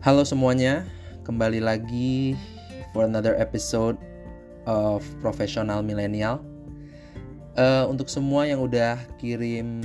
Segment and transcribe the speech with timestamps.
[0.00, 0.88] Halo semuanya,
[1.28, 2.32] kembali lagi
[2.96, 4.00] for another episode
[4.64, 6.40] of Professional Millennial.
[7.52, 9.84] Uh, untuk semua yang udah kirim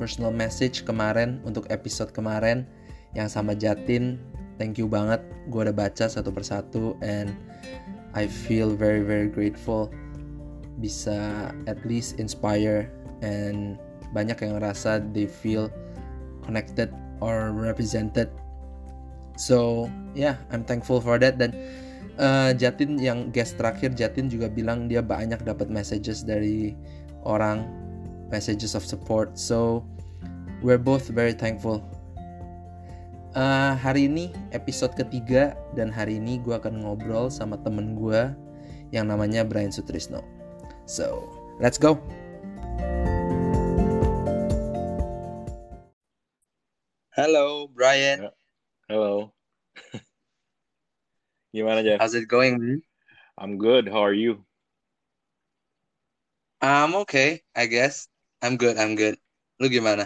[0.00, 2.64] personal message kemarin untuk episode kemarin
[3.12, 4.16] yang sama Jatin,
[4.56, 5.20] thank you banget.
[5.52, 7.36] Gue udah baca satu persatu and
[8.16, 9.92] I feel very very grateful
[10.80, 12.88] bisa at least inspire
[13.20, 13.76] and
[14.16, 15.68] banyak yang ngerasa they feel
[16.48, 16.88] connected
[17.20, 18.32] or represented
[19.34, 21.38] so yeah I'm thankful for that.
[21.38, 21.54] Dan
[22.18, 26.74] uh, Jatin yang guest terakhir Jatin juga bilang dia banyak dapat messages dari
[27.26, 27.66] orang
[28.30, 29.34] messages of support.
[29.38, 29.82] So
[30.62, 31.82] we're both very thankful.
[33.34, 38.30] Uh, hari ini episode ketiga dan hari ini gue akan ngobrol sama temen gue
[38.94, 40.22] yang namanya Brian Sutrisno.
[40.86, 41.26] So
[41.58, 41.98] let's go.
[47.14, 48.30] Halo Brian
[48.84, 49.32] Hello.
[51.56, 51.96] Gimana aja?
[51.96, 52.84] how's it going man?
[53.40, 53.88] I'm good.
[53.88, 54.44] How are you?
[56.60, 58.12] I'm okay I guess
[58.44, 59.16] I'm good I'm good
[59.56, 60.04] lu gimana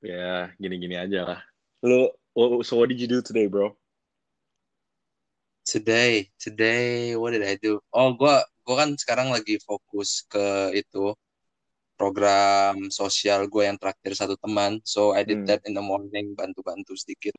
[0.00, 1.40] Ya, gini-gini aja lah.
[1.82, 3.74] Lu, oh, so what did you do today, bro?
[5.66, 7.82] Today, today, what did I do?
[7.90, 11.18] Oh, gua, gua kan sekarang lagi fokus ke itu
[11.98, 14.78] program sosial gue yang traktir satu teman.
[14.86, 15.48] So I did Hmm.
[15.50, 17.34] that in the morning, bantu-bantu sedikit.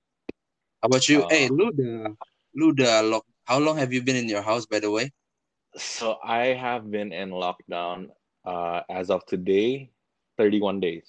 [0.84, 1.24] How about you?
[1.24, 1.32] Oh.
[1.32, 2.12] Eh, lu udah,
[2.54, 3.24] lu udah lock.
[3.48, 5.10] How long have you been in your house, by the way?
[5.74, 8.12] So I have been in lockdown
[8.44, 9.90] uh, as of today,
[10.38, 11.08] 31 days.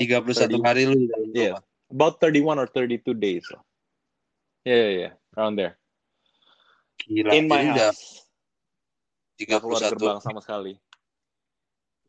[0.00, 0.64] 31 30.
[0.64, 1.92] hari lu di dalam Yeah, rumah.
[1.92, 3.44] about 31 or 32 days.
[4.64, 5.76] Yeah, yeah, yeah, around there.
[7.04, 7.32] Gila.
[7.36, 8.24] In my jadi udah house.
[9.40, 9.92] Gak keluar 31.
[9.96, 10.72] gerbang sama sekali.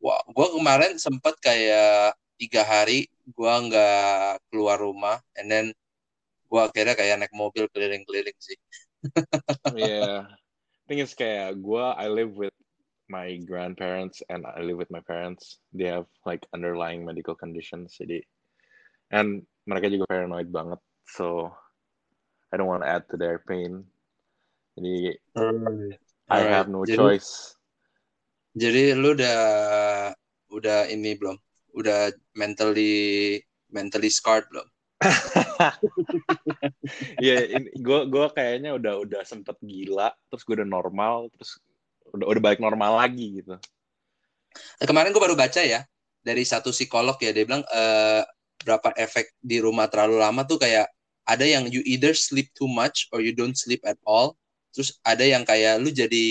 [0.02, 5.70] Wah, gue kemarin sempat kayak tiga hari gue nggak keluar rumah, and then
[6.50, 8.58] gue akhirnya kayak naik mobil keliling-keliling sih.
[9.78, 10.28] yeah.
[10.90, 12.52] Thing is kayak gue, I live with
[13.08, 15.62] my grandparents and I live with my parents.
[15.72, 17.96] They have like underlying medical conditions.
[17.96, 18.26] Jadi,
[19.14, 20.82] and mereka juga paranoid banget.
[21.08, 21.54] So,
[22.52, 23.88] I don't want to add to their pain.
[24.76, 25.16] Jadi,
[26.28, 26.52] I Alright.
[26.52, 27.56] have no jadi, choice.
[28.52, 29.40] Jadi lu udah
[30.52, 31.38] udah ini belum?
[31.78, 33.40] Udah mentally
[33.72, 34.68] mentally scarred belum?
[37.22, 41.62] Iya, gue gue kayaknya udah udah sempet gila, terus gue udah normal, terus
[42.12, 43.56] udah udah balik normal lagi gitu.
[44.82, 45.86] Eh, Kemarin gue baru baca ya
[46.22, 48.24] dari satu psikolog ya dia bilang eh,
[48.62, 50.90] berapa efek di rumah terlalu lama tuh kayak
[51.26, 54.36] ada yang you either sleep too much or you don't sleep at all.
[54.74, 56.28] Terus ada yang kayak lu jadi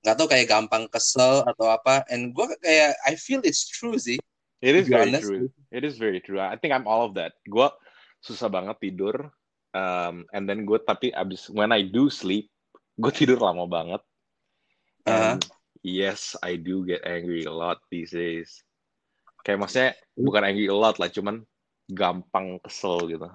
[0.00, 2.04] nggak tahu kayak gampang kesel atau apa.
[2.08, 4.16] And gue kayak I feel it's true sih.
[4.60, 5.24] It is very honest.
[5.24, 5.48] true.
[5.72, 6.40] It is very true.
[6.40, 7.36] I think I'm all of that.
[7.48, 7.68] Gue
[8.20, 9.32] susah banget tidur.
[9.70, 12.50] Um, and then gue tapi abis when I do sleep,
[13.00, 14.02] gue tidur lama banget.
[15.08, 15.36] Uh-huh.
[15.36, 15.40] And
[15.80, 18.60] yes, I do get angry a lot these days.
[19.40, 19.90] Kayak maksudnya
[20.20, 21.40] bukan angry a lot lah, cuman
[21.88, 23.30] gampang kesel gitu.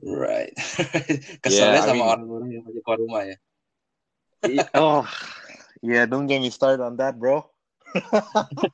[0.00, 0.56] Right.
[1.44, 3.36] Keselnya Yeah, I sama mean- orang-orang yang masih keluar rumah ya.
[4.74, 5.04] Oh,
[5.82, 7.44] yeah, don't get me started on that, bro.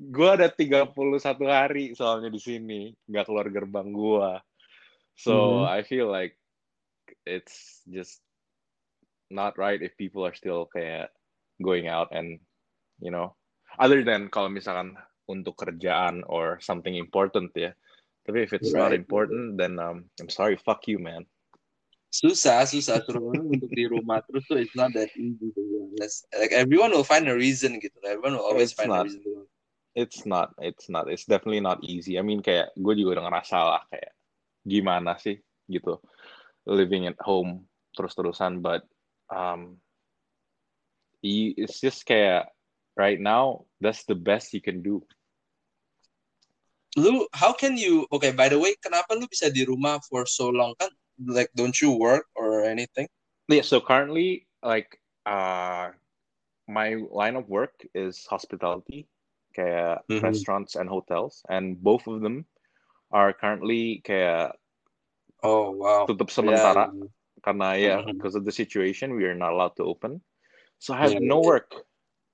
[0.00, 4.30] gue ada 31 hari soalnya di sini nggak keluar gerbang gue.
[5.16, 5.68] So Mhm.
[5.68, 6.40] I feel like
[7.28, 8.24] it's just
[9.28, 11.12] not right if people are still kayak
[11.60, 12.40] going out and
[13.00, 13.36] you know
[13.76, 14.96] other than kalau misalkan
[15.28, 17.72] untuk kerjaan or something important ya.
[18.22, 19.00] Tapi if it's not Right.
[19.02, 21.28] important then um, I'm sorry, fuck you man.
[22.12, 25.76] Susah susah suruh orang untuk di rumah terus tuh it's not that easy to be
[25.80, 29.04] honest like everyone will find a reason gitu everyone will always It's find not.
[29.04, 29.48] a reason to
[29.92, 32.16] It's not, it's not, it's definitely not easy.
[32.16, 34.16] I mean kayak gue juga udah ngerasa lah kayak
[34.64, 35.36] gimana sih
[35.68, 36.00] gitu
[36.64, 38.88] living at home terus-terusan, but
[39.28, 39.76] um,
[41.20, 42.48] it's just kayak
[42.96, 45.04] right now that's the best you can do.
[46.92, 50.52] lu how can you okay by the way kenapa lu bisa di rumah for so
[50.52, 50.92] long kan
[51.26, 53.08] like don't you work or anything
[53.48, 55.90] Yeah, so currently like uh,
[56.68, 59.06] my line of work is hospitality,
[59.56, 60.22] kayak Mhm.
[60.22, 62.46] restaurants and hotels, and both of them
[63.10, 64.56] are currently kayak
[65.42, 66.92] oh wow tutup sementara.
[66.92, 67.08] Yeah.
[67.44, 68.14] karena ya Mhm.
[68.14, 70.20] because of the situation we are not allowed to open
[70.78, 71.72] so i have Yeah, no work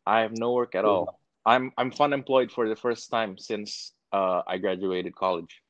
[0.06, 3.94] i have no work at all i'm i'm fun employed for the first time since
[4.12, 5.62] uh, i graduated college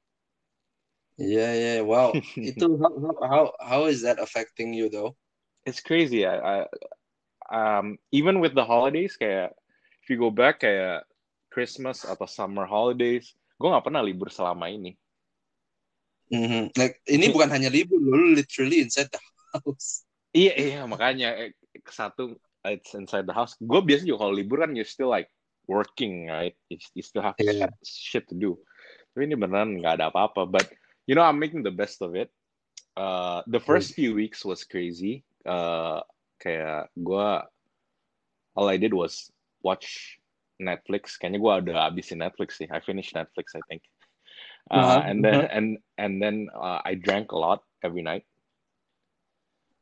[1.18, 5.12] yeah yeah wow itu how, how- how is that affecting you though
[5.66, 6.56] it's crazy I, I
[7.50, 9.52] um even with the holidays kayak
[10.00, 11.04] if you go back kayak
[11.50, 14.94] Christmas atau summer holidays gue nggak pernah libur selama ini
[16.28, 16.76] Mhm.
[16.76, 19.20] Like ini bukan hanya libur, lu literally inside the
[19.56, 20.04] house.
[20.36, 21.56] Iya iya makanya eh,
[21.88, 22.36] satu
[22.68, 23.56] it's inside the house.
[23.56, 25.32] Gue biasanya juga kalau libur kan you still like
[25.64, 27.72] working right, you, you still have Yeah.
[27.80, 28.60] shit to do.
[29.16, 30.44] Tapi ini beneran nggak ada apa-apa.
[30.44, 30.68] But
[31.08, 32.28] you know I'm making the best of it.
[32.92, 35.24] Uh, the first few weeks was crazy.
[35.48, 36.04] Uh,
[36.38, 37.28] kayak gue
[38.54, 39.32] all I did was
[39.64, 40.20] watch
[40.60, 41.16] Netflix.
[41.16, 42.68] Kayaknya gue udah abisin Netflix sih.
[42.68, 43.82] I finished Netflix I think.
[44.68, 45.56] Uh, Uh-huh, and then uh-huh.
[45.56, 45.66] and
[45.96, 48.28] and then uh, I drank a lot every night.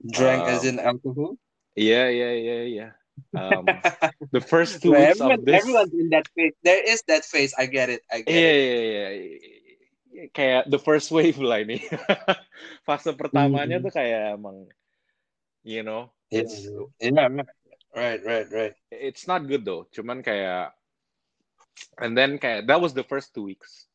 [0.06, 1.34] Drank as Um, in alcohol.
[1.75, 2.90] Yeah, yeah, yeah, yeah.
[3.34, 3.67] Um,
[4.37, 6.55] the first two weeks everyone, of this, everyone's in that phase.
[6.62, 7.50] There is that phase.
[7.58, 8.06] I get it.
[8.12, 8.62] I get yeah, it.
[8.62, 9.65] yeah, yeah, yeah.
[10.32, 11.82] Kayak the first wave lah ini.
[12.86, 13.84] Fase pertamanya Mhm.
[13.84, 14.64] tuh kayak emang,
[15.60, 16.64] you know, it's
[17.00, 17.28] yeah,
[17.92, 18.74] right, right, right.
[18.88, 19.84] it's not good though.
[19.92, 20.72] Cuman kayak,
[22.00, 23.86] and then kayak that was the first two weeks.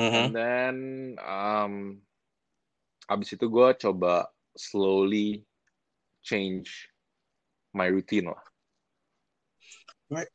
[0.00, 0.16] Mhm.
[0.16, 0.74] And then
[1.20, 1.74] um,
[3.10, 5.44] abis itu gue coba slowly
[6.24, 6.88] change
[7.76, 8.40] my routine lah.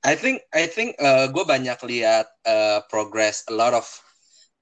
[0.08, 3.84] I think I think uh, gue banyak lihat uh, progress a lot of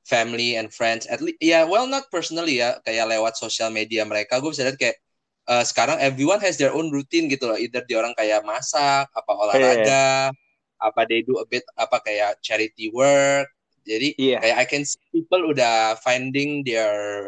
[0.03, 4.43] family and friends at least ya well not personally ya kayak lewat sosial media mereka.
[4.43, 4.99] Gue bisa lihat kayak
[5.47, 7.55] uh, sekarang everyone has their own routine gitu loh.
[7.55, 10.31] Either dia orang kayak masak apa olahraga
[10.83, 13.47] apa they do a bit apa kayak charity work.
[13.83, 14.39] Jadi Iya.
[14.39, 17.27] kayak I can see people udah finding their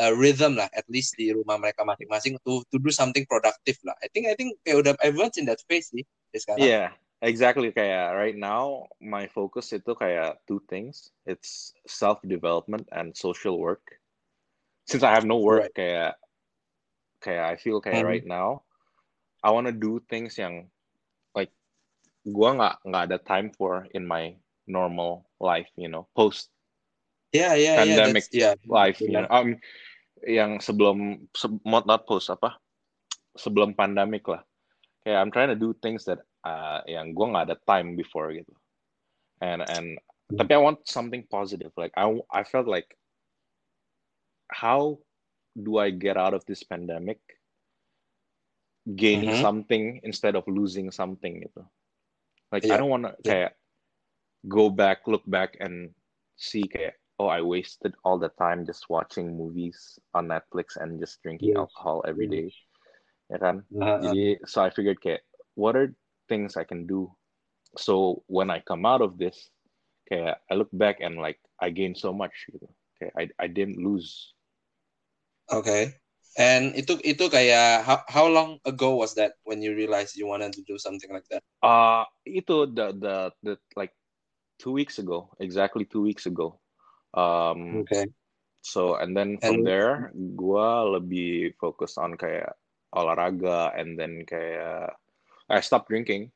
[0.00, 3.96] uh, rhythm lah at least di rumah mereka masing-masing to to do something productive lah.
[4.00, 6.64] I think I think kayak udah everyone's in that phase sih sekarang.
[6.64, 6.88] Yeah,
[7.22, 7.72] exactly.
[7.72, 11.10] Kayak right now, my focus itu kayak two things.
[11.26, 14.00] It's self development and social work.
[14.86, 16.18] Since I have no work, kayak
[17.22, 18.08] kayak I feel kayak Mhm.
[18.08, 18.64] right now,
[19.42, 20.68] I want to do things yang
[21.36, 21.52] like
[22.26, 26.50] gua nggak nggak ada time for in my normal life, you know, post
[27.32, 28.54] Yeah, yeah, Pandemic yeah.
[28.54, 28.54] Yeah.
[28.66, 29.26] life, you know.
[29.30, 29.58] Um,
[30.26, 32.58] yang sebelum se- not not post apa?
[33.38, 34.42] Sebelum pandemic lah.
[35.06, 38.52] Kayak I'm trying to do things that uh, yang gue nggak ada time before gitu.
[39.40, 39.96] And and
[40.36, 41.72] tapi I want something positive.
[41.76, 42.96] Like I I felt like
[44.50, 45.00] how
[45.56, 47.18] do I get out of this pandemic
[48.96, 49.42] gaining Mhm.
[49.42, 51.62] something instead of losing something gitu.
[52.50, 53.28] Like I don't want to Yeah.
[53.30, 53.52] kayak
[54.48, 55.92] go back, look back and
[56.40, 61.20] see kayak oh I wasted all the time just watching movies on Netflix and just
[61.20, 61.68] drinking Yeah.
[61.68, 62.48] alcohol every Yeah.
[62.48, 62.48] day.
[63.30, 63.56] Ya kan?
[63.70, 64.00] Uh-uh.
[64.08, 65.22] Jadi so I figured kayak
[65.54, 65.92] what are
[66.30, 67.10] things I can do
[67.74, 69.50] so when I come out of this
[70.06, 72.66] okay, I look back and like I gained so much gitu.
[72.98, 74.34] Kayak I I didn't lose.
[75.50, 75.98] Okay.
[76.38, 80.30] And it itu itu kayak how, how long ago was that when you realized you
[80.30, 81.42] wanted to do something like that?
[81.62, 83.90] Uh itu the the the like
[84.62, 86.62] two weeks ago, exactly two weeks ago.
[87.18, 88.06] Um Okay.
[88.62, 92.54] so and then from And- there gua lebih fokus on kayak
[92.94, 94.94] olahraga and then kayak
[95.50, 96.30] I stopped drinking.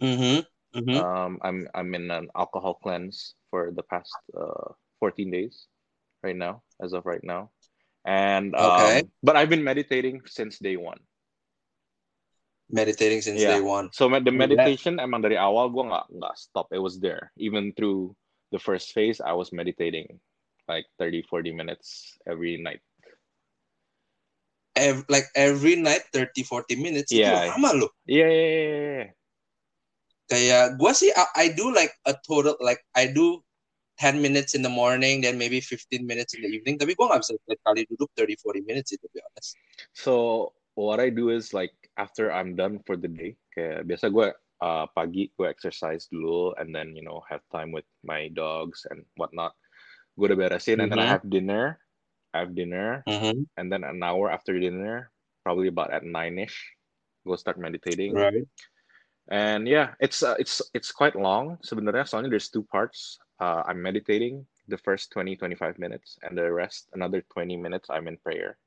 [0.00, 0.44] Mm-hmm.
[0.76, 0.96] Mm-hmm.
[0.96, 5.66] Um, I'm I'm in an alcohol cleanse for the past uh, 14 days
[6.22, 7.48] right now, as of right now,
[8.04, 9.08] and um, Okay.
[9.22, 11.00] but I've been meditating since day one.
[12.68, 13.56] Meditating since Yeah.
[13.56, 13.88] day one.
[13.96, 16.68] So the meditation emang dari awal gue nggak nggak stop.
[16.74, 18.12] It was there even through
[18.52, 19.24] the first phase.
[19.24, 20.20] I was meditating
[20.68, 22.82] like 30, 40 minutes every night.
[24.76, 27.48] Ev- like every night 30 40 minutes Yeah.
[27.48, 27.90] itu lama loh.
[28.04, 29.08] Yeah, yeah, yeah, yeah, yeah.
[30.26, 33.40] Kayak gua sih I, I do like a total like I do
[33.96, 37.24] 10 minutes in the morning then maybe 15 minutes in the evening tapi gua nggak
[37.24, 39.56] bisa setiap kali duduk 30 40 minutes itu to be honest.
[39.96, 40.12] So
[40.76, 44.28] what I do is like after I'm done for the day, kayak biasa gue
[44.60, 49.02] uh, pagi gue exercise dulu, and then you know have time with my dogs and
[49.16, 49.56] whatnot.
[50.16, 51.14] Gue udah beresin, and then I Mhm.
[51.16, 51.80] have dinner.
[52.36, 53.48] I have dinner, Mhm.
[53.56, 55.08] and then an hour after dinner,
[55.40, 56.60] probably about at nine ish,
[57.24, 58.12] go start meditating.
[58.12, 58.44] Right.
[59.32, 61.56] And yeah, it's uh, it's it's quite long.
[61.64, 63.18] Sebenarnya soalnya there's two parts.
[63.40, 68.06] Uh, I'm meditating the first 20 25 minutes, and the rest another 20 minutes I'm
[68.06, 68.60] in prayer.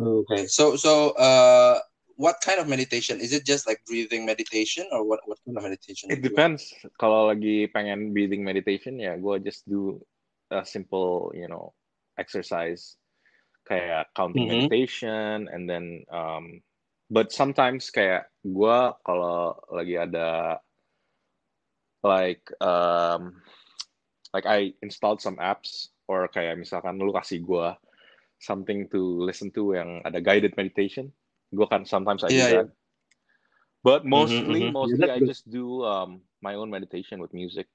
[0.00, 0.50] Okay.
[0.50, 1.78] So so uh
[2.16, 3.20] what kind of meditation?
[3.20, 6.10] Is it just like breathing meditation or what what kind of meditation?
[6.10, 6.72] It depends.
[6.98, 10.00] Kalau lagi pengen breathing meditation ya, gue just do
[10.50, 11.74] a simple, you know,
[12.18, 12.96] exercise
[13.68, 14.46] kayak counting Mhm.
[14.46, 16.62] meditation, and then, um,
[17.10, 20.60] but sometimes kayak gue kalau lagi ada
[22.04, 23.42] like, um,
[24.34, 27.68] like I installed some apps or kayak misalkan lu kasih gue
[28.42, 31.10] something to listen to yang ada guided meditation,
[31.54, 32.62] gue kan sometimes I do Yeah, yeah.
[32.62, 32.68] that.
[33.84, 34.72] But mostly, mhm.
[34.82, 37.68] Yeah, mostly that's I just do um my own meditation with music.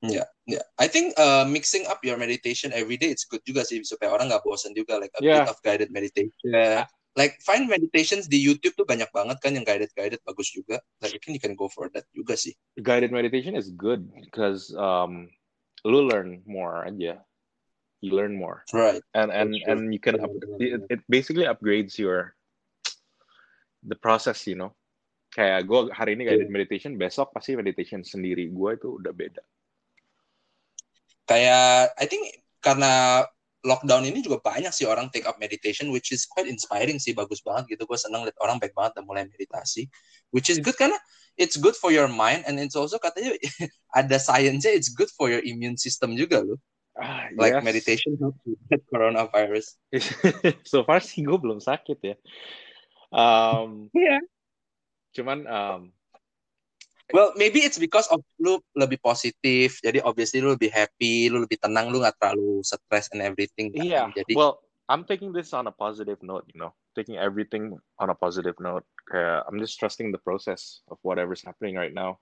[0.00, 0.64] Ya, yeah, yeah.
[0.80, 4.32] I think uh, mixing up your meditation every day it's good juga sih supaya orang
[4.32, 5.44] nggak bosan juga like a Yeah.
[5.44, 6.40] bit of guided meditation.
[7.18, 10.78] Like find meditations di YouTube tuh banyak banget kan yang guided guided bagus juga.
[11.04, 12.56] Like I think you can go for that juga sih.
[12.80, 15.28] Guided meditation is good because um,
[15.84, 17.20] lu learn more aja.
[18.00, 19.04] You learn more, Right.
[19.12, 22.32] and and and you can up, it, it basically upgrades your
[23.84, 24.72] the process, you know.
[25.36, 28.48] Kayak gue hari ini guided meditation, besok pasti meditation sendiri.
[28.48, 29.44] Gue itu udah beda.
[31.30, 32.26] Kayak I think
[32.58, 33.22] karena
[33.62, 37.44] lockdown ini juga banyak sih orang take up meditation which is quite inspiring sih bagus
[37.44, 39.84] banget gitu gue seneng liat orang baik banget udah mulai meditasi
[40.32, 40.96] which is good karena
[41.36, 43.36] it's good for your mind and it's also katanya
[44.00, 46.56] ada science-nya it's good for your immune system juga loh
[46.98, 47.62] Ah, like yes.
[47.64, 49.78] meditation helps with coronavirus
[50.70, 52.16] so far sih gue belum sakit ya.
[53.14, 54.18] Um, Iya.
[55.14, 55.80] Cuman um,
[57.12, 61.58] well maybe it's because of lu lebih positif jadi obviously lu lebih happy lu lebih
[61.60, 63.84] tenang lu nggak terlalu stress and everything kan.
[63.84, 64.06] yeah.
[64.14, 68.14] jadi Well, I'm taking this on a positive note, you know, taking everything on a
[68.14, 68.82] positive note.
[69.14, 72.18] I'm just trusting the process of whatever's happening right now.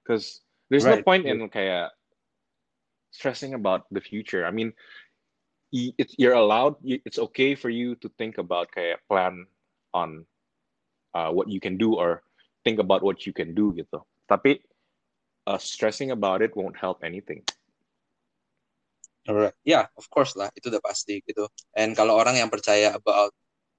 [0.00, 1.92] Because there's no point in kayak
[3.12, 4.48] stressing about the future.
[4.48, 4.72] I mean,
[5.72, 6.80] it's you're allowed.
[6.84, 9.44] It's okay for you to think about kayak plan
[9.92, 10.24] on
[11.12, 12.24] uh, what you can do or
[12.64, 14.00] think about what you can do gitu.
[14.26, 14.64] Tapi
[15.46, 17.44] uh, stressing about it won't help anything.
[19.24, 19.56] Alright.
[19.64, 21.48] Ya, of course lah, itu udah pasti gitu.
[21.76, 23.32] And kalau orang yang percaya about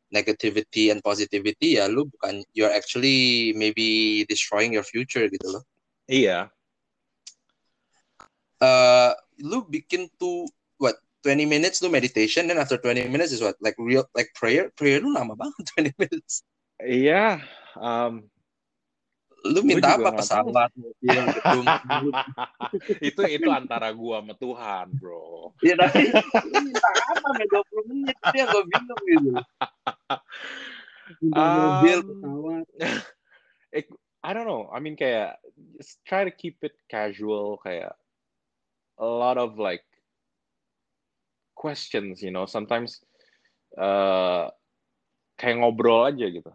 [0.09, 5.63] negativity and positivity, ya lu bukan, you're actually maybe destroying your future gitu loh.
[6.09, 6.49] Iya.
[8.57, 10.49] Uh, lu bikin tuh,
[10.81, 14.73] what, 20 minutes lu meditation, then after 20 minutes is what, like real, like prayer,
[14.73, 15.61] prayer lu lama banget
[15.93, 16.41] 20 minutes.
[16.81, 17.45] Iya.
[17.77, 18.25] Um,
[19.45, 20.09] Lu Gua minta apa?
[20.17, 21.65] Pesawat, mobil, gedung.
[22.97, 25.53] itu itu antara gua sama Tuhan, bro.
[25.61, 26.09] Ya tapi
[26.49, 28.15] minta apa sampai 20 menit?
[28.17, 29.31] Itu yang gue bingung gitu.
[31.21, 32.65] Minta mobil, Um, pesawat.
[33.75, 33.85] It,
[34.23, 34.71] I don't know.
[34.73, 35.37] I mean, kayak
[35.77, 37.61] just try to keep it casual.
[37.61, 37.93] Kayak
[38.97, 39.85] a lot of like
[41.53, 42.49] questions, you know.
[42.49, 43.03] Sometimes
[43.77, 44.49] uh,
[45.37, 46.49] kayak ngobrol aja gitu.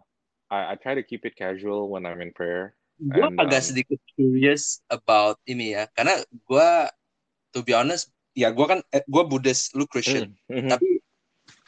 [0.51, 2.75] I, I try to keep it casual when I'm in prayer.
[2.99, 6.69] Gue agak um, sedikit curious about ini ya karena gue
[7.55, 10.35] to be honest ya gue kan eh, gue Buddhist lu Christian.
[10.51, 10.69] Mhm.
[10.71, 11.01] tapi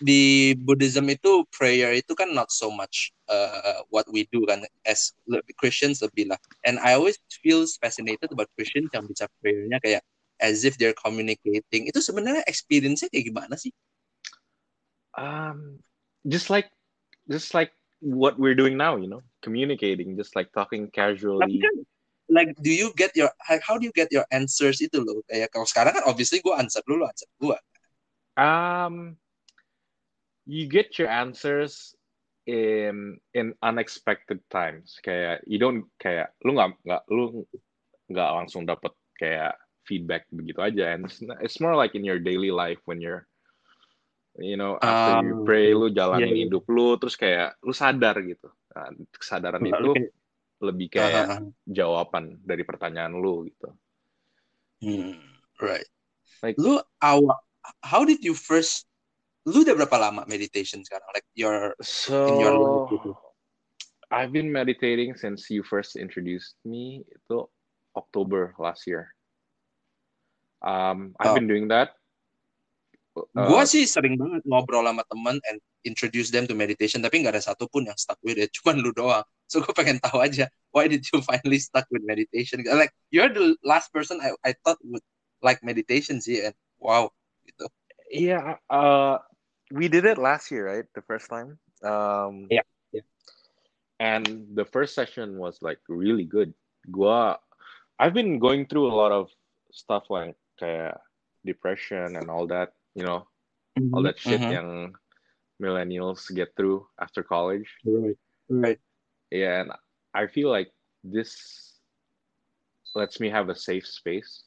[0.03, 5.13] di Buddhism itu prayer itu kan not so much uh, what we do kan as
[5.59, 6.39] Christians lebih lah.
[6.65, 10.03] And I always feel fascinated about Christians yang bisa prayernya kayak
[10.41, 11.87] as if they're communicating.
[11.87, 13.71] Itu sebenarnya experience-nya kayak gimana sih?
[15.13, 15.79] Um,
[16.25, 16.73] just like
[17.29, 17.71] just like
[18.03, 21.63] what we're doing now, you know, communicating, just like talking casually.
[22.31, 25.51] like do you get your how how do you get your answers itu loh kayak
[25.51, 27.59] kalau sekarang kan obviously gue answer dulu answer gue
[28.37, 29.17] Um,
[30.45, 31.93] you get your answers
[32.45, 34.97] in in unexpected times.
[35.05, 37.45] Kayak you don't kayak lu nggak nggak lu
[38.09, 38.91] nggak langsung dapat
[39.21, 39.55] kayak
[39.85, 40.97] feedback begitu aja.
[40.97, 43.29] And it's, it's more like in your daily life when you're
[44.37, 46.41] you know after you Ah, pray lu jalanin Iya, iya.
[46.47, 48.49] hidup lu terus kayak lu sadar gitu.
[48.73, 50.13] Nah, kesadaran itu kayak-
[50.63, 51.39] lebih kayak ah, ah.
[51.67, 53.69] jawaban dari pertanyaan lu gitu.
[54.79, 55.19] Hmm,
[55.59, 55.85] right.
[56.41, 57.35] Like- lu awal,
[57.83, 58.87] how did you first,
[59.43, 61.07] lu udah berapa lama meditation sekarang?
[61.11, 61.75] Like your,
[62.09, 63.11] In your life So gitu.
[64.07, 67.43] I've been meditating since you first introduced me itu
[67.93, 69.11] October last year.
[70.63, 71.37] Um, I've Oh.
[71.37, 71.99] been doing that.
[73.13, 77.37] Uh, gua sih sering banget ngobrol sama temen and introduce them to meditation, tapi nggak
[77.37, 79.21] ada satupun yang stuck with it, cuman lu doang.
[79.45, 82.65] So gue pengen tahu aja, why did you finally stuck with meditation?
[82.65, 85.05] Like you're the last person I, I thought would
[85.45, 87.13] like meditation sih, and wow,
[87.45, 87.69] gitu.
[88.09, 89.21] yeah, uh,
[89.69, 90.87] we did it last year, right?
[90.97, 91.61] The first time.
[91.85, 92.65] Um, Yeah,
[92.95, 93.05] yeah.
[94.01, 96.53] And the first session was like really good.
[96.89, 97.37] Gua,
[97.99, 99.29] I've been going through a lot of
[99.69, 100.97] stuff like kayak
[101.45, 103.25] depression and all that, you know,
[103.93, 104.93] all that shit yang
[105.61, 107.69] millennials get through after college.
[107.85, 108.17] Right,
[108.49, 108.79] right.
[109.31, 109.71] Yeah, and
[110.13, 110.69] I feel like
[111.03, 111.33] this
[112.93, 114.45] lets me have a safe space.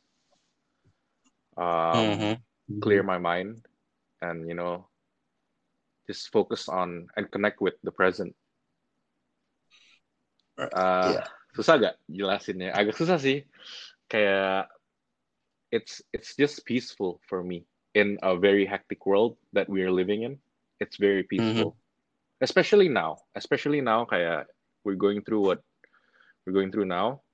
[1.56, 2.38] Um,
[2.68, 2.82] Mhm.
[2.84, 3.64] clear my mind
[4.20, 4.84] and you know
[6.04, 8.36] just focus on and connect with the present.
[10.60, 11.26] Uh, yeah.
[11.56, 12.76] Susah gak jelasinnya?
[12.76, 13.48] Agak susah sih.
[14.06, 14.68] Kayak
[15.72, 20.28] it's it's just peaceful for me in a very hectic world that we are living
[20.28, 20.36] in.
[20.84, 21.80] It's very peaceful,
[22.44, 23.24] especially now.
[23.32, 24.52] Especially now, kayak
[24.84, 25.64] we're going through what
[26.44, 27.24] we're going through now.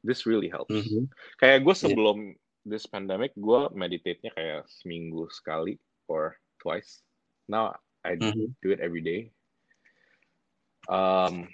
[0.00, 0.72] This really helps.
[0.72, 1.12] Mhm.
[1.36, 2.16] Kayak gue sebelum
[2.64, 5.76] this pandemic gue meditate-nya kayak seminggu sekali
[6.08, 7.04] or twice.
[7.44, 8.48] Now I do, Mhm.
[8.64, 9.28] do it every day.
[10.88, 11.52] Um,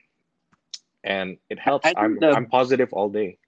[1.03, 1.91] and it helps.
[1.99, 3.43] I'm the- I'm positive all day.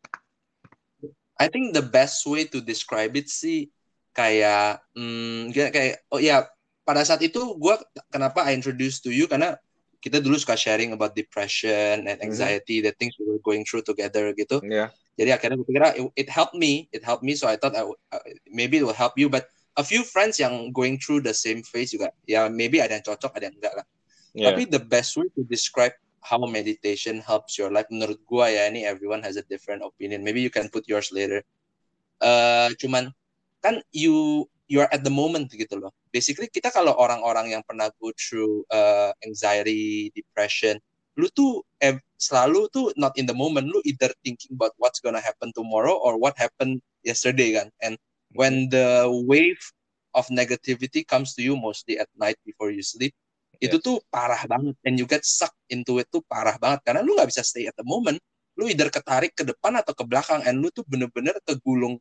[1.39, 3.74] I think the best way to describe it sih
[4.15, 6.47] kayak hmm, kayak oh ya
[6.87, 7.75] pada saat itu gue
[8.09, 9.59] kenapa I introduce to you karena
[9.99, 12.27] kita dulu suka sharing about depression and Mhm.
[12.31, 14.95] anxiety the things we were going through together gitu Yeah.
[15.19, 17.83] jadi akhirnya gue pikir it, it helped me it helped me so I thought I,
[17.83, 21.35] would- uh, maybe it will help you but a few friends yang going through the
[21.35, 23.87] same phase juga ya maybe ada yang cocok ada yang enggak lah
[24.35, 24.51] Yeah.
[24.51, 28.83] tapi the best way to describe how meditation helps your life menurut gua ya ini
[28.83, 30.27] everyone has a different opinion.
[30.27, 31.47] Maybe you can put yours later.
[32.19, 33.15] Eh cuman
[33.65, 35.89] kan you you are at the moment gitu loh.
[36.13, 40.77] Basically kita kalau orang-orang yang pernah go through uh, anxiety, depression,
[41.17, 43.69] lu tuh ev- selalu tuh not in the moment.
[43.69, 47.73] Lu either thinking about what's gonna happen tomorrow or what happened yesterday kan.
[47.81, 47.97] And
[48.37, 49.61] when the wave
[50.13, 53.17] of negativity comes to you mostly at night before you sleep,
[53.63, 53.85] itu Yes.
[53.85, 57.31] tuh parah banget and you get sucked into it tuh parah banget karena lu nggak
[57.31, 58.19] bisa stay at the moment
[58.59, 61.99] lu either ketarik ke depan atau ke belakang and lu tuh bener-bener kegulung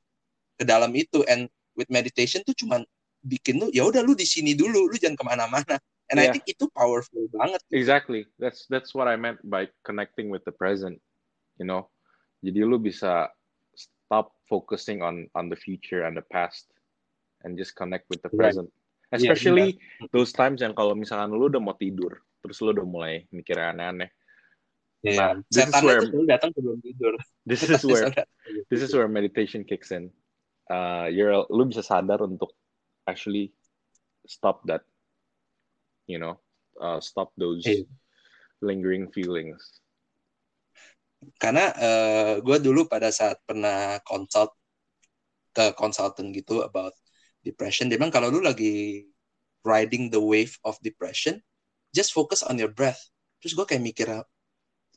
[0.55, 2.85] ke dalam itu and with meditation tuh cuman
[3.23, 5.75] bikin lu ya udah lu di sini dulu lu jangan ke mana-mana
[6.11, 6.33] and I Yeah.
[6.35, 8.27] think itu powerful banget Exactly.
[8.37, 10.99] That's that's what I meant by connecting with the present.
[11.57, 11.89] You know,
[12.45, 13.29] jadi lu bisa
[13.73, 16.69] stop focusing on on the future and the past,
[17.41, 18.51] and just connect with the Right.
[18.53, 18.69] present.
[19.13, 19.77] Especially
[20.09, 24.09] those times yang kalau misalkan lu udah mau tidur, terus lu udah mulai mikir aneh-aneh.
[25.05, 25.17] Iya.
[25.17, 27.13] Nah, this is setan where- itu selalu datang sebelum tidur
[27.45, 28.09] This is where
[28.73, 30.09] this is where meditation kicks in.
[30.69, 32.55] Uh, you're lu bisa sadar untuk
[33.03, 33.51] actually
[34.23, 34.87] stop that,
[36.07, 36.39] you know,
[36.79, 37.83] uh, stop those Iya.
[38.63, 39.83] lingering feelings.
[41.39, 44.51] karena eh gue dulu pada saat pernah consult
[45.53, 46.91] ke consultant gitu about
[47.45, 49.05] depression dia bilang kalau lu lagi
[49.63, 51.39] riding the wave of depression
[51.95, 52.99] just focus on your breath
[53.39, 54.07] terus gue kayak mikir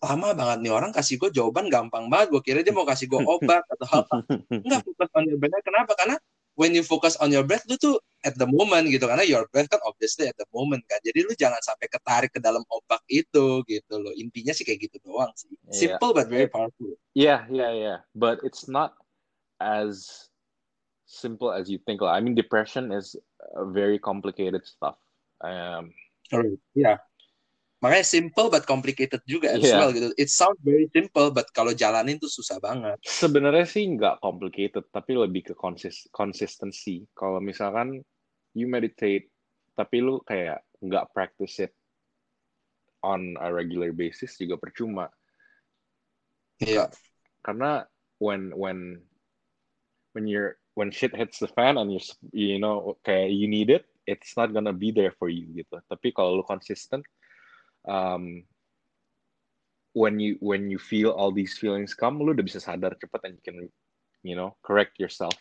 [0.04, 3.20] lama banget nih orang kasih gue jawaban gampang banget gue kira dia mau kasih gue
[3.24, 4.16] obat atau apa
[4.52, 6.16] enggak focus on your breath kenapa karena
[6.56, 9.68] when you focus on your breath lu tuh at the moment gitu karena your breath
[9.72, 13.60] kan obviously at the moment kan jadi lu jangan sampai ketarik ke dalam ombak itu
[13.64, 15.96] gitu loh intinya sih kayak gitu doang sih Iya.
[15.96, 17.98] simple but very powerful Yeah, yeah, yeah.
[18.12, 18.92] But it's not
[19.56, 20.28] as
[21.08, 22.04] simple as you think.
[22.04, 23.16] I mean, depression is
[23.56, 25.00] a very complicated stuff.
[25.40, 25.96] Um,
[26.28, 27.00] Alright, yeah.
[27.84, 29.84] Makanya simple but complicated juga as Yeah.
[29.84, 30.08] well gitu.
[30.16, 32.96] It sounds very simple but kalau jalanin tuh susah banget.
[33.04, 37.04] sebenarnya sih nggak complicated, tapi lebih ke konsis consistency.
[37.12, 38.00] Kalau misalkan
[38.56, 39.28] you meditate,
[39.76, 41.72] tapi lu kayak nggak practice it
[43.04, 45.12] on a regular basis juga percuma.
[46.64, 46.88] Iya.
[47.44, 47.84] Karena
[48.16, 49.04] when when
[50.16, 52.00] when you're when shit hits the fan and you
[52.32, 55.76] you know kayak you need it, it's not gonna be there for you gitu.
[55.92, 57.04] Tapi kalau lu consistent,
[57.86, 58.44] um,
[59.96, 63.34] when you when you feel all these feelings come, lu udah bisa sadar cepet and
[63.40, 63.56] you can
[64.20, 65.32] you know correct yourself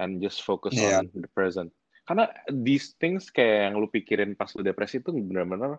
[0.00, 1.06] and just focus Yeah.
[1.06, 1.70] on the present.
[2.04, 5.78] Karena these things kayak yang lu pikirin pas lu depresi itu benar-benar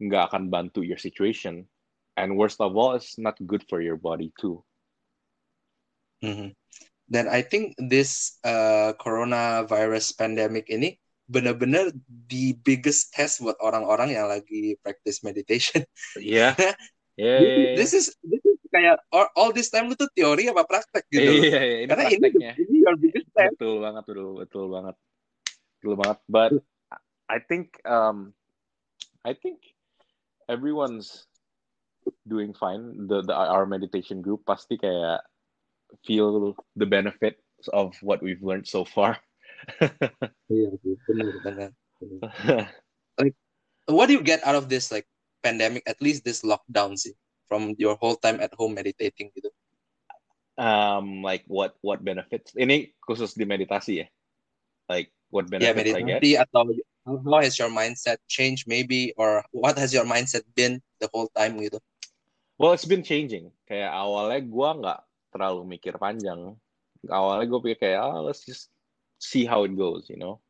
[0.00, 1.66] nggak akan bantu your situation.
[2.16, 4.60] And worst of all, it's not good for your body too.
[6.22, 6.54] Mhm.
[7.08, 10.96] Dan I think this uh, coronavirus pandemic ini
[11.32, 11.88] benar-benar
[12.28, 15.82] the biggest test buat orang-orang yang lagi practice meditation.
[16.20, 16.52] Yeah.
[17.16, 20.08] Yeah, This yeah, is- this is this is kayak all, all this time lu tuh
[20.16, 21.44] teori apa praktek gitu.
[21.44, 23.52] Iya, iya, iya, ini Karena ini ini your biggest test.
[23.60, 24.96] Betul banget, betul, betul banget.
[25.76, 26.18] Betul banget.
[26.28, 26.50] But
[27.28, 28.32] I think um
[29.28, 29.60] I think
[30.48, 31.28] everyone's
[32.24, 33.08] doing fine.
[33.12, 35.20] The the our meditation group pasti kayak
[36.08, 39.20] feel the benefits of what we've learned so far.
[40.52, 40.68] Iya,
[41.08, 41.70] benar benar.
[41.98, 42.68] benar.
[43.96, 45.06] what do you get out of this like
[45.40, 47.14] pandemic at least this lockdown sih
[47.48, 49.50] from your whole time at home meditating gitu
[50.60, 52.52] um like what what benefits?
[52.52, 54.06] Ini khusus di meditasi ya?
[54.90, 56.20] Like what benefits I get?
[56.20, 56.68] meditasi atau
[57.02, 61.58] how has your mindset changed maybe or what has your mindset been the whole time
[61.58, 61.80] gitu
[62.60, 63.50] Well, it's been changing.
[63.66, 65.00] Kayak awalnya gue nggak
[65.34, 66.54] terlalu mikir panjang.
[67.10, 68.70] Awalnya gue pikir kayak, ah, let's just
[69.22, 70.42] see how it goes, you know.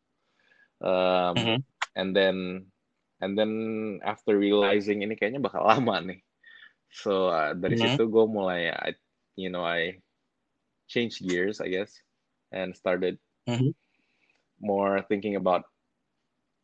[0.80, 1.64] Um, Mhm.
[1.96, 2.66] And then,
[3.20, 6.20] and then after realizing ini kayaknya bakal lama nih.
[6.92, 7.80] So uh, dari Mhm.
[7.80, 8.96] situ gue mulai, I,
[9.36, 10.00] you know, I
[10.88, 12.00] changed gears, I guess,
[12.52, 13.72] and started Mhm.
[14.60, 15.64] more thinking about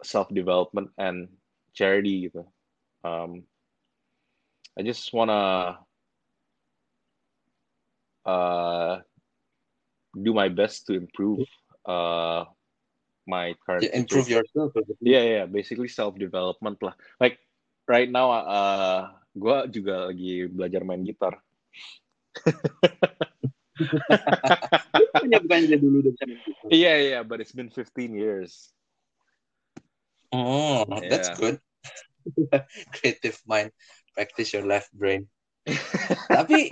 [0.02, 1.28] self development and
[1.74, 2.46] charity gitu.
[3.04, 3.46] Um,
[4.78, 5.78] I just wanna
[8.24, 9.00] uh,
[10.22, 11.42] do my best to improve
[11.88, 12.44] uh
[13.24, 14.44] my current Yeah, improve situation.
[14.52, 14.72] yourself.
[15.00, 17.40] yeah yeah basically self development lah like
[17.88, 21.40] right now uh gue juga lagi belajar main gitar
[25.48, 26.68] dari dulu udah bisa main gitar.
[26.68, 28.72] yeah yeah but it's been 15 years
[30.32, 31.40] Oh, that's Yeah.
[31.40, 31.56] good.
[33.00, 33.72] Creative mind,
[34.12, 35.28] practice your left brain.
[36.28, 36.68] tapi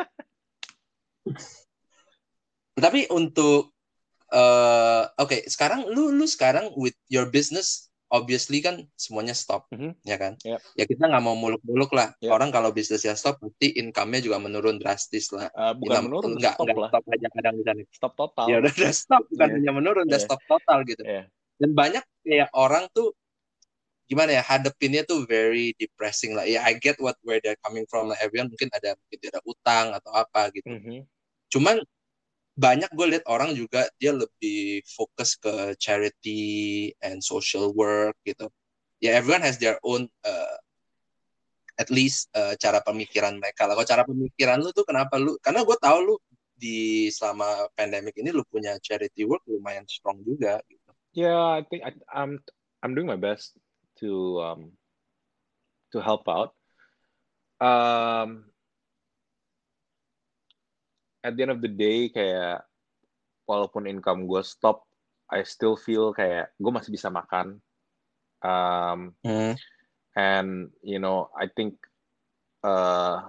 [2.84, 3.75] tapi untuk
[4.28, 9.98] eh oke sekarang lu lu sekarang with your business obviously kan semuanya stop Mhm.
[10.02, 10.60] ya kan Yep.
[10.74, 12.30] ya kita nggak mau muluk-muluk lah Yep.
[12.30, 16.54] orang kalau bisnisnya stop pasti income-nya juga menurun drastis lah Uh, bukan Nggak- menurun nggak
[16.54, 19.54] stop nggak lah stop aja kadang misalnya stop total ya udah, udah stop bukan Iya.
[19.58, 20.26] hanya menurun udah Iya.
[20.26, 21.22] stop total gitu Iya.
[21.58, 23.10] dan banyak kayak orang tuh
[24.06, 28.06] gimana ya hadepinnya tuh very depressing lah ya I get what where they're coming from
[28.06, 31.02] lah everyone mungkin ada mungkin ada utang atau apa gitu Mhm.
[31.50, 31.82] cuman
[32.56, 38.48] banyak gue lihat orang juga dia lebih fokus ke charity and social work gitu.
[38.98, 40.56] Ya everyone has their own uh,
[41.76, 45.36] at least uh, cara pemikiran mereka kalau cara pemikiran lu tuh kenapa lu?
[45.44, 46.14] Karena gue tahu lu
[46.56, 50.90] di selama pandemic ini lu punya charity work lumayan strong juga gitu.
[51.12, 52.40] Yeah, I think I, I'm
[52.80, 53.60] I'm doing my best
[54.00, 54.60] to um
[55.92, 56.56] to help out.
[57.60, 58.48] Um,
[61.26, 62.62] at the end of the day, kayak
[63.50, 64.86] walaupun income gue stop,
[65.26, 67.58] I still feel kayak gue masih bisa makan.
[68.46, 69.18] Um,
[70.14, 71.82] and you know, I think
[72.62, 73.26] uh,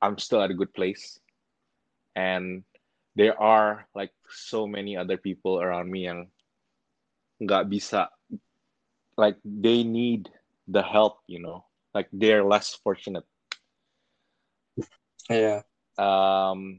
[0.00, 1.20] I'm still at a good place.
[2.16, 2.64] And
[3.12, 6.32] there are like so many other people around me yang
[7.42, 8.08] nggak bisa
[9.18, 10.30] like they need
[10.70, 13.26] the help you know like they're less fortunate
[15.30, 15.64] Iya.
[15.98, 16.78] um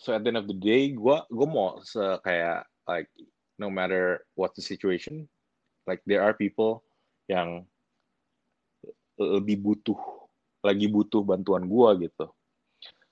[0.00, 3.12] so at the end of the day gua gua mau se kayak like
[3.60, 5.28] no matter what the situation
[5.84, 6.80] like there are people
[7.28, 7.68] yang
[9.20, 10.00] lebih butuh
[10.64, 12.28] lagi butuh bantuan gua gitu.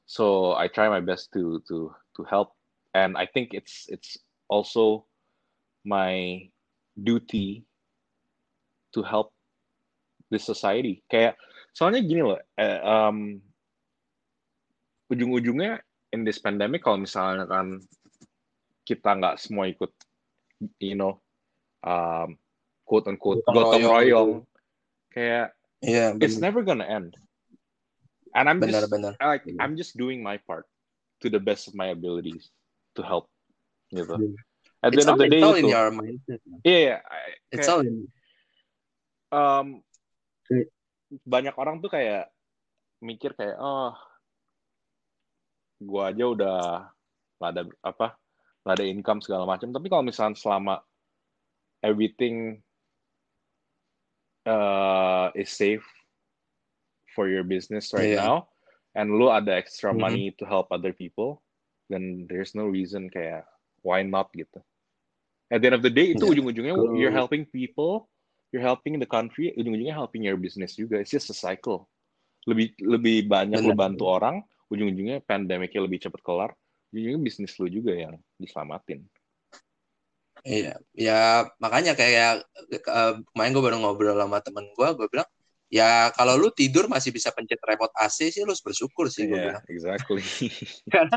[0.09, 2.57] So I try my best to to to help.
[2.97, 4.17] And I think it's it's
[4.49, 5.05] also
[5.85, 6.49] my
[6.97, 7.69] duty
[8.97, 9.37] to help
[10.33, 11.05] this society.
[11.13, 11.37] Kayak
[11.77, 13.37] soalnya gini loh eh, um,
[15.13, 17.81] ujung-ujungnya in this pandemic kalau misalnya kan
[18.85, 19.93] kita nggak semua ikut
[20.81, 21.21] you know
[21.85, 22.35] um,
[22.89, 24.31] quote unquote Gotong royong
[25.13, 27.15] kayak Iya, it's never gonna end
[28.35, 29.15] and I'm just benar.
[29.23, 29.63] like Iya.
[29.63, 30.67] I'm just doing my part
[31.23, 32.51] to the best of my abilities
[32.99, 33.31] to help
[33.95, 34.35] gitu Iya.
[34.83, 36.41] at the It's end of all, the day it's all in itu your mindset.
[36.67, 37.97] iya yeah, I- It's kayak, all in
[39.31, 39.67] um,
[40.49, 40.67] Oke.
[41.29, 42.33] banyak orang tuh kayak
[42.99, 43.95] mikir kayak oh
[45.79, 46.59] gua aja udah
[47.39, 48.07] nggak ada apa
[48.67, 50.83] nggak ada income segala macam tapi kalau misalnya selama
[51.81, 52.59] everything
[54.47, 55.87] uh, is safe
[57.15, 58.19] for your business right Iya.
[58.23, 58.37] now
[58.99, 60.01] and lu ada extra Mhm.
[60.03, 61.43] money to help other people
[61.89, 63.47] then there's no reason kayak
[63.87, 64.59] why not gitu
[65.49, 66.39] at the end of the day itu Iya.
[66.39, 66.99] ujung-ujungnya Betul.
[66.99, 68.11] you're helping people
[68.51, 71.87] you're helping the country ujung-ujungnya helping your business juga it's just a cycle
[72.49, 76.51] lebih lebih banyak lu bantu orang ujung-ujungnya pandemicnya lebih cepat kelar
[76.93, 79.05] ujung-ujungnya bisnis lu juga yang diselamatin
[80.47, 85.27] Iya, ya makanya kayak eh, kemarin gue baru ngobrol sama temen gue, gue bilang
[85.69, 89.35] ya kalau lu tidur masih bisa pencet remote AC sih lu harus bersyukur sih gue
[89.35, 89.65] yeah bilang.
[89.67, 90.23] exactly
[90.95, 91.17] Karena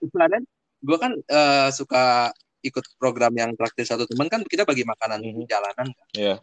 [0.00, 0.42] kemarin
[0.80, 2.30] gue kan eh, suka
[2.62, 5.48] ikut program yang traktir satu teman kan kita bagi makanan di Mhm.
[5.50, 5.88] jalanan.
[5.90, 6.06] kan.
[6.14, 6.34] Iya.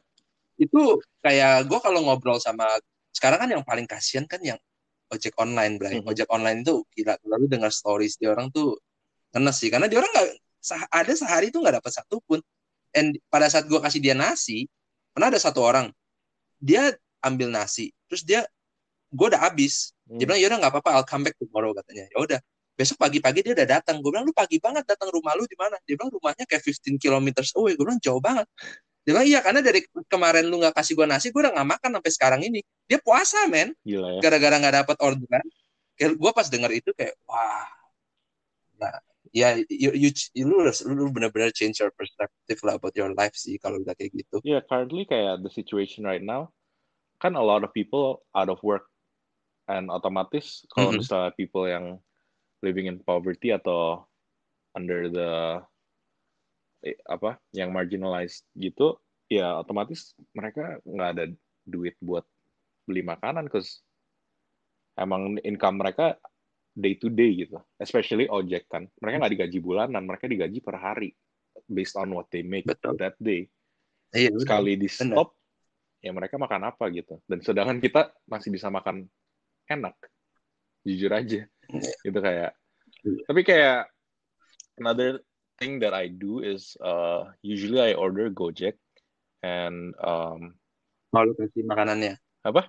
[0.60, 2.68] Itu kayak gue kalau ngobrol sama
[3.16, 4.60] sekarang kan yang paling kasihan kan yang
[5.12, 6.00] ojek online, Bray.
[6.02, 6.08] Mhm.
[6.08, 7.16] Ojek online itu gila.
[7.20, 8.76] Kalau lu dengar stories dia orang tuh
[9.36, 10.28] ngenes sih karena dia orang nggak
[10.92, 12.40] ada sehari tuh nggak dapat satu pun.
[12.96, 14.68] And pada saat gue kasih dia nasi,
[15.12, 15.92] pernah ada satu orang
[16.58, 18.44] dia ambil nasi, terus dia
[19.12, 19.96] gue udah habis.
[20.08, 20.28] Dia Hmm.
[20.28, 22.08] bilang yaudah nggak apa-apa, I'll come back tomorrow katanya.
[22.12, 22.40] Ya udah.
[22.78, 23.98] Besok pagi-pagi dia udah datang.
[24.06, 25.82] Gue bilang lu pagi banget datang rumah lu di mana?
[25.82, 27.74] Dia bilang rumahnya kayak 15 kilometers away.
[27.74, 28.46] Gue bilang jauh banget.
[29.08, 31.90] Dia bilang iya karena dari kemarin lu nggak kasih gue nasi, gue udah nggak makan
[31.96, 32.60] sampai sekarang ini.
[32.92, 35.48] Dia puasa men, gila ya gara-gara nggak dapat orderan.
[35.96, 37.72] Kayak gue pas denger itu kayak wah.
[38.84, 39.00] Nah,
[39.32, 43.56] ya you, you, you, lu, lu bener-bener change your perspective lah about your life sih
[43.60, 44.40] kalau udah kayak gitu.
[44.44, 46.48] yeah currently kayak the situation right now
[47.20, 48.88] kan a lot of people out of work
[49.68, 51.00] and otomatis kalau Mhm.
[51.04, 52.00] misalnya people yang
[52.64, 54.06] living in poverty atau
[54.78, 55.62] under the
[57.08, 58.96] apa yang marginalized gitu
[59.28, 61.26] ya otomatis mereka nggak ada
[61.68, 62.24] duit buat
[62.88, 63.84] beli makanan cause
[64.96, 66.16] emang income mereka
[66.78, 67.58] day to day gitu.
[67.82, 68.86] Especially ojek kan.
[69.02, 71.10] Mereka nggak digaji bulanan, mereka digaji per hari
[71.66, 72.94] based on what they make Betul.
[73.02, 73.50] that day.
[74.14, 74.38] Iya.
[74.38, 75.34] Sekali di stop,
[76.00, 77.18] ya mereka makan apa gitu.
[77.26, 79.10] Dan sedangkan kita masih bisa makan
[79.66, 79.98] enak.
[80.86, 81.50] Jujur aja.
[82.06, 82.54] Gitu kayak.
[83.04, 83.22] Iya.
[83.26, 83.80] Tapi kayak
[84.78, 85.20] another
[85.58, 88.78] thing that I do is uh, usually I order Gojek
[89.42, 90.58] and um,
[91.16, 92.20] Oh, lu kasih makanannya.
[92.44, 92.68] Apa?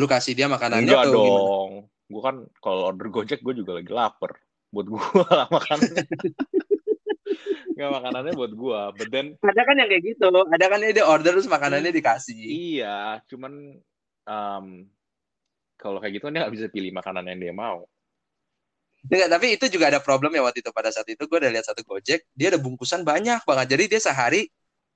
[0.00, 1.36] Lu kasih dia makanannya enggak atau gimana?
[1.36, 1.70] dong.
[2.08, 4.40] Gue kan kalau order Gojek gue juga lagi lapar.
[4.72, 5.04] Buat gue
[5.52, 6.04] makanannya.
[7.72, 8.80] Enggak makanannya buat gue.
[8.96, 10.26] But then Ada kan yang kayak gitu.
[10.32, 12.40] Ada kan dia order terus makanannya dikasih.
[12.40, 13.76] iya, cuman
[14.24, 14.66] um,
[15.76, 17.84] kalau kayak gitu dia nggak bisa pilih makanan yang dia mau.
[19.10, 21.66] Enggak, tapi itu juga ada problem ya waktu itu pada saat itu gue udah lihat
[21.66, 23.66] satu Gojek, dia ada bungkusan banyak banget.
[23.74, 24.42] Jadi dia sehari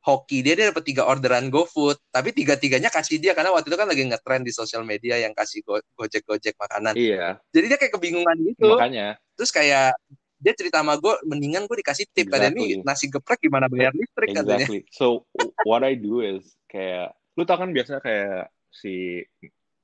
[0.07, 3.91] hoki dia dia dapat tiga orderan GoFood, tapi tiga-tiganya kasih dia karena waktu itu kan
[3.91, 6.95] lagi ngetrend di sosial media yang kasih go- Gojek-Gojek makanan.
[6.95, 8.71] Iya, Jadi dia kayak kebingungan gitu.
[8.71, 9.19] makanya.
[9.35, 9.99] Terus kayak
[10.39, 12.87] dia cerita sama gue, mendingan gue dikasih tip katanya ini Exactly.
[12.87, 14.63] nasi geprek gimana bayar listrik katanya.
[14.63, 14.87] Exactly.
[14.95, 15.27] So
[15.67, 19.27] what I do is kayak lu tau kan biasa kayak si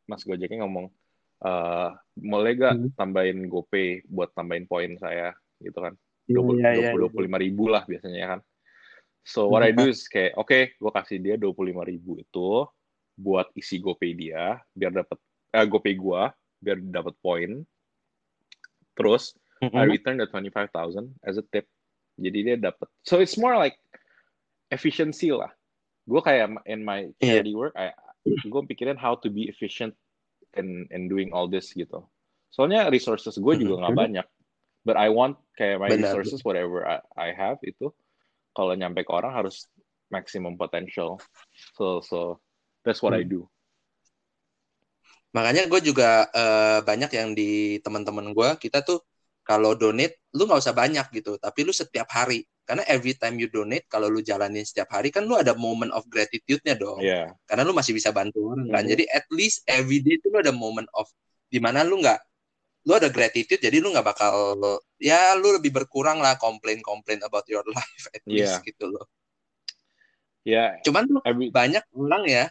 [0.07, 0.93] Mas Gojeknya ngomong
[1.43, 2.91] eh boleh gak Hmm.
[2.95, 5.95] tambahin GoPay buat tambahin poin saya gitu kan.
[6.31, 8.41] Iya, iya, iya, dua puluh lima ribu lah biasanya kan.
[9.27, 12.67] So what I do is kayak oke gue kasih dia dua puluh lima ribu itu
[13.19, 15.19] buat isi GoPay dia biar dapat
[15.55, 16.31] eh, GoPay gua
[16.63, 17.67] biar dapat poin.
[18.95, 19.79] Terus Mm-mm.
[19.79, 21.71] I return the 25,000 as a tip.
[22.19, 22.91] Jadi dia dapat.
[23.07, 23.79] So it's more like
[24.75, 25.55] efficiency lah.
[26.03, 27.95] Gue kayak in my charity work, I,
[28.27, 29.95] gue pikirin how to be efficient
[30.59, 32.05] in in doing all this gitu.
[32.53, 33.97] Soalnya resources gue juga nggak Mhm.
[33.97, 34.27] banyak.
[34.85, 36.17] But I want kayak my Benar.
[36.17, 37.91] resources whatever I, I have itu
[38.57, 39.69] kalau nyampe ke orang harus
[40.13, 41.21] maximum potential.
[41.79, 42.41] So so
[42.85, 43.29] that's what I Hmm.
[43.29, 43.49] do.
[45.33, 49.01] Makanya gue juga eh, banyak yang di teman-teman gue, kita tuh
[49.49, 52.45] kalau donate, lu nggak usah banyak gitu, tapi lu setiap hari.
[52.63, 56.07] Karena every time you donate, kalau lu jalanin setiap hari, kan lu ada moment of
[56.07, 57.03] gratitude-nya dong.
[57.03, 57.35] Yeah.
[57.45, 58.87] Karena lu masih bisa bantu orang kan.
[58.87, 58.91] Mhm.
[58.95, 61.11] Jadi at least every day itu lu ada moment of
[61.51, 62.23] di mana lu nggak,
[62.89, 64.57] lu ada gratitude, jadi lu nggak bakal,
[64.97, 68.67] ya lu lebih berkurang lah komplain-komplain about your life at least Yeah.
[68.67, 69.07] gitu loh.
[70.43, 70.79] Yeah.
[70.83, 72.51] Cuman tuh Every banyak orang ya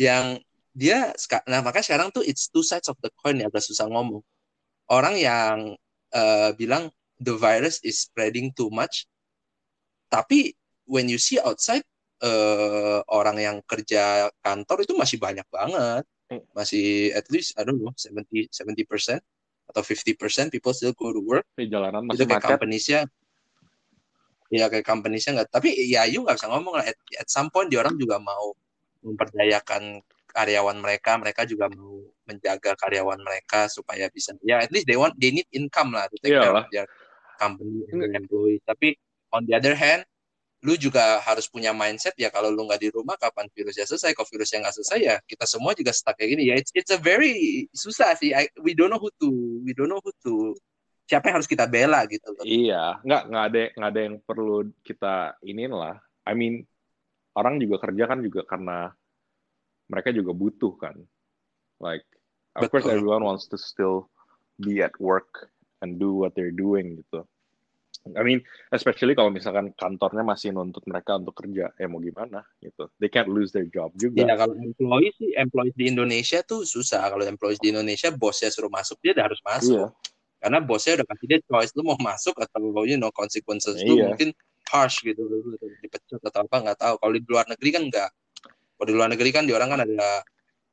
[0.00, 0.40] yang
[0.72, 1.12] dia
[1.50, 4.22] nah makanya sekarang tuh it's two sides of the coin ya agak susah ngomong
[4.88, 5.74] orang yang
[6.14, 6.88] eh, bilang
[7.20, 9.04] the virus is spreading too much
[10.10, 10.52] tapi
[10.90, 11.86] when you see outside
[12.20, 16.04] eh, orang yang kerja kantor itu masih banyak banget.
[16.30, 16.46] Hmm.
[16.54, 19.18] masih at least I don't know 70 70%
[19.66, 21.42] atau 50% people still go to work.
[21.58, 22.50] Di jalanan itu masih kayak macet.
[22.54, 23.00] companies-nya.
[24.54, 26.86] Ya kayak companies-nya nggak tapi ya you nggak bisa ngomong lah.
[26.86, 28.54] At, at some point di orang juga mau
[29.02, 29.98] memperdayakan
[30.30, 31.18] karyawan mereka.
[31.18, 31.98] Mereka juga mau
[32.30, 36.14] menjaga karyawan mereka supaya bisa ya at least they want they need income lah to
[36.22, 36.66] take care Iyalah.
[36.66, 36.86] of their
[37.42, 38.62] company and their employees.
[38.62, 38.94] Tapi
[39.34, 40.04] on the other hand
[40.60, 44.28] lu juga harus punya mindset ya kalau lu nggak di rumah kapan virusnya selesai kalau
[44.28, 47.64] virusnya nggak selesai ya kita semua juga stuck kayak gini ya it's it's a very
[47.72, 49.30] susah sih I, we don't know who to
[49.64, 50.52] we don't know who to
[51.10, 52.46] siapa yang harus kita bela gitu loh.
[52.46, 55.98] Iya, nggak nggak ada nggak ada yang perlu kita iniin lah.
[56.22, 56.62] I mean,
[57.34, 58.94] orang juga kerja kan juga karena
[59.90, 60.94] mereka juga butuh kan.
[61.82, 62.06] Like,
[62.54, 63.02] of course Betul.
[63.02, 64.06] everyone wants to still
[64.62, 65.50] be at work
[65.82, 67.26] and do what they're doing gitu.
[68.08, 68.40] I mean,
[68.72, 72.88] especially kalau misalkan kantornya masih nuntut mereka untuk kerja, ya mau gimana gitu.
[72.96, 74.24] They can't lose their job juga.
[74.24, 77.12] Ya kalau employee sih, employee di Indonesia tuh susah.
[77.12, 79.92] Kalau employee di Indonesia bosnya suruh masuk dia udah harus masuk.
[79.92, 80.40] Iya.
[80.40, 84.16] Karena bosnya udah kasih dia choice lu mau masuk atau you know consequences lu Iya.
[84.16, 84.32] mungkin
[84.72, 85.52] harsh gitu lu
[85.84, 86.94] dipecat atau apa nggak tahu.
[87.04, 88.10] Kalau di luar negeri kan enggak.
[88.48, 90.24] Kalau di luar negeri kan di orang kan ada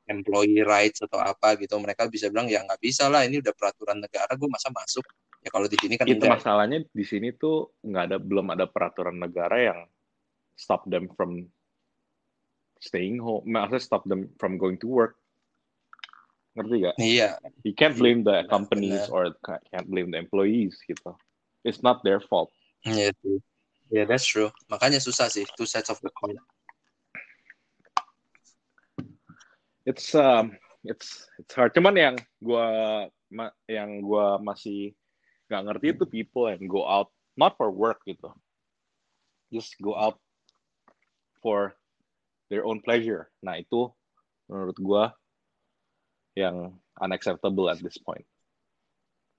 [0.07, 1.75] employee rights atau apa gitu.
[1.75, 5.03] Mereka bisa bilang ya nggak bisa lah ini udah peraturan negara gue masa masuk.
[5.47, 6.43] Ya kalau di sini kan itu enggak.
[6.43, 9.79] masalahnya di sini tuh nggak ada belum ada peraturan negara yang
[10.59, 11.47] stop them from
[12.83, 15.15] staying home maksudnya stop them from going to work
[16.57, 16.95] ngerti gak?
[16.97, 17.29] Iya,
[17.61, 21.13] You can't blame the Benar, companies or ca- can't blame the employees gitu.
[21.61, 22.49] It's not their fault.
[22.81, 23.37] iya sih.
[23.93, 24.49] Ya that's true.
[24.67, 26.35] Makanya susah sih two sides of the coin.
[29.85, 31.77] It's um it's it's hard.
[31.77, 32.67] Cuman yang gua
[33.29, 34.97] ma- yang gua masih
[35.47, 38.27] nggak ngerti itu people and go out not for work gitu.
[39.47, 40.19] Just go out
[41.39, 41.71] for
[42.47, 43.31] their own pleasure.
[43.39, 43.87] Nah, itu
[44.47, 45.03] menurut gua
[46.35, 48.27] yang unacceptable at this point.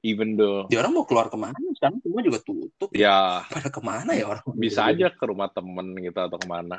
[0.01, 1.59] Even though Di orang mau keluar ke mana?
[1.75, 2.89] Sekarang semua juga tutup.
[2.95, 4.47] ya Pada ke mana ya orang?
[4.55, 6.79] bisa aja ke rumah temen gitu atau ke mana.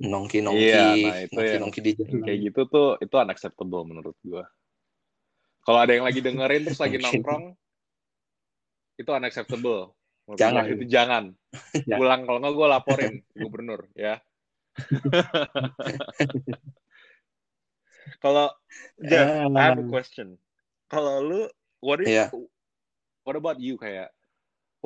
[0.00, 2.24] Nongki nongki, Iya, nah itu nongki nongki di Yang jalan.
[2.24, 4.44] kayak gitu tuh itu unacceptable menurut gua.
[5.64, 7.54] Kalau ada yang lagi dengerin terus lagi nongkrong,
[9.00, 9.96] itu unacceptable.
[10.28, 10.64] Menurut Jangan.
[10.70, 11.24] itu jangan.
[11.88, 11.98] Jangan.
[11.98, 14.22] Pulang kalau nggak gue laporin gubernur ya.
[18.22, 18.46] kalau
[19.02, 20.38] Jeff, I have a question.
[20.86, 21.42] Kalau lu,
[21.82, 22.30] what is, Iya.
[23.26, 24.14] what about you kayak?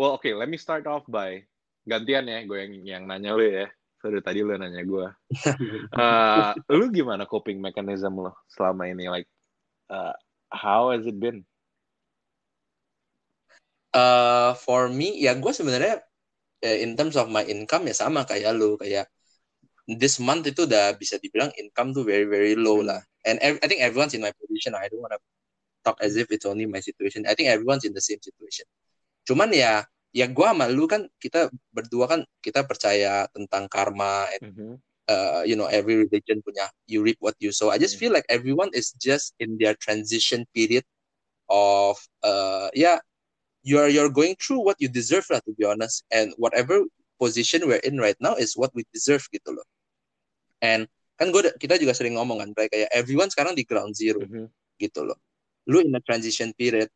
[0.00, 1.44] Well, okay, let me start off by
[1.84, 3.68] gantian ya, gue yang yang nanya lu ya.
[4.00, 5.06] So, dari tadi lu nanya gue.
[5.92, 9.12] Uh, lu gimana coping mechanism lo selama ini?
[9.12, 9.28] Like,
[9.92, 10.16] uh,
[10.54, 11.44] how has it been?
[13.94, 16.02] Uh, for me, ya gue sebenarnya
[16.64, 19.06] eh, in terms of my income ya sama kayak lu kayak
[19.86, 22.86] this month itu udah bisa dibilang income tuh very very low Hmm.
[22.86, 23.00] lah.
[23.26, 24.74] And ev- I think everyone's in my position.
[24.76, 25.20] I don't wanna
[25.86, 27.24] talk as if it's only my situation.
[27.28, 28.66] I think everyone's in the same situation.
[29.28, 34.42] Cuman ya ya gue sama lu kan kita berdua kan kita percaya tentang karma and
[34.42, 34.78] Mhm.
[35.08, 37.70] Uh, you know every religion punya you reap what you sow.
[37.70, 38.00] I just Hmm.
[38.06, 40.84] feel like everyone is just in their transition period
[41.52, 42.98] of uh yeah
[43.62, 46.80] you're you're going through what you deserve lah to be honest and whatever
[47.20, 49.66] position we're in right now is what we deserve gitu loh.
[50.60, 50.88] And
[51.20, 54.50] kan gue kita juga sering ngomong kan kayak everyone sekarang di ground zero Mhm.
[54.82, 55.16] gitu loh.
[55.70, 56.90] Lu in a transition period,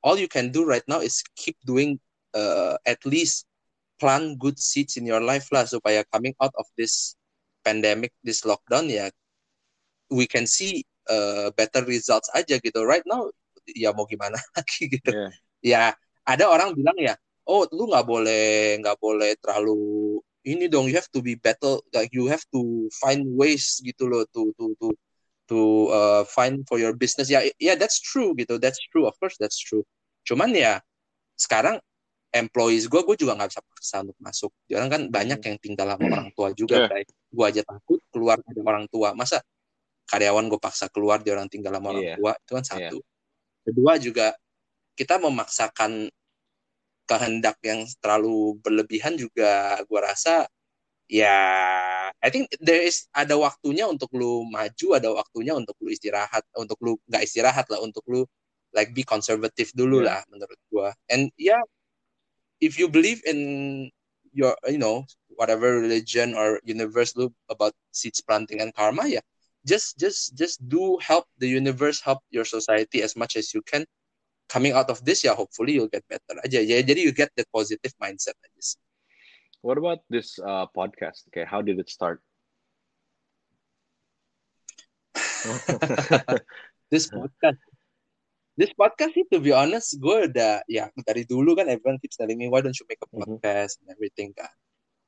[0.00, 1.98] all you can do right now is keep doing
[2.32, 3.44] uh, at least
[4.00, 7.18] plant good seeds in your life lah supaya coming out of this
[7.62, 9.08] pandemic, this lockdown ya
[10.10, 12.82] we can see uh, better results aja gitu.
[12.82, 13.30] Right now
[13.70, 15.10] ya mau gimana lagi gitu.
[15.10, 15.30] Yeah.
[15.62, 15.82] Ya
[16.26, 17.14] ada orang bilang ya,
[17.46, 20.90] oh lu nggak boleh nggak boleh terlalu ini dong.
[20.90, 24.66] You have to be better, like you have to find ways gitu loh to to
[24.82, 24.88] to
[25.50, 27.30] to uh, find for your business.
[27.30, 28.58] Ya, ya that's true gitu.
[28.58, 29.06] That's true.
[29.06, 29.86] Of course that's true.
[30.26, 30.80] Cuman ya
[31.36, 31.80] sekarang
[32.30, 34.50] employees gue, gue juga nggak bisa paksa untuk masuk.
[34.70, 36.88] Orang kan banyak yang tinggal sama orang tua juga, Yeah.
[36.88, 37.04] Bray.
[37.30, 39.14] Gue aja takut keluar ada orang tua.
[39.14, 39.40] Masa
[40.10, 42.16] karyawan gue paksa keluar, dia orang tinggal sama orang Iya.
[42.18, 42.98] tua, itu kan satu.
[43.62, 44.26] Kedua juga
[44.98, 46.10] kita memaksakan
[47.06, 50.46] kehendak yang terlalu berlebihan juga gue rasa
[51.10, 51.34] ya
[52.22, 56.78] I think there is ada waktunya untuk lu maju ada waktunya untuk lu istirahat untuk
[56.78, 58.22] lu nggak istirahat lah untuk lu
[58.70, 60.06] like be konservatif dulu Yeah.
[60.06, 61.58] lah menurut gue and yeah
[62.62, 63.38] if you believe in
[64.30, 65.02] your you know
[65.40, 69.24] whatever religion or universe lu about seeds planting and karma ya
[69.64, 73.88] just just just do help the universe help your society as much as you can
[74.52, 77.48] coming out of this ya hopefully you'll get better aja yeah jadi you get that
[77.48, 78.80] positive mindset aja sih.
[79.60, 81.28] What about this uh, podcast?
[81.28, 82.24] Okay, how did it start?
[86.92, 87.60] this podcast
[88.56, 92.36] this podcast sih to be honest gue udah ya dari dulu kan everyone keeps telling
[92.36, 93.40] me why don't you make a Mhm.
[93.40, 94.52] podcast and everything kan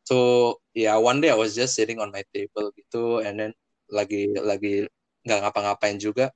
[0.02, 3.52] so ya one day I was just sitting on my table gitu and then
[3.92, 4.88] lagi lagi
[5.26, 6.30] nggak ngapa-ngapain juga.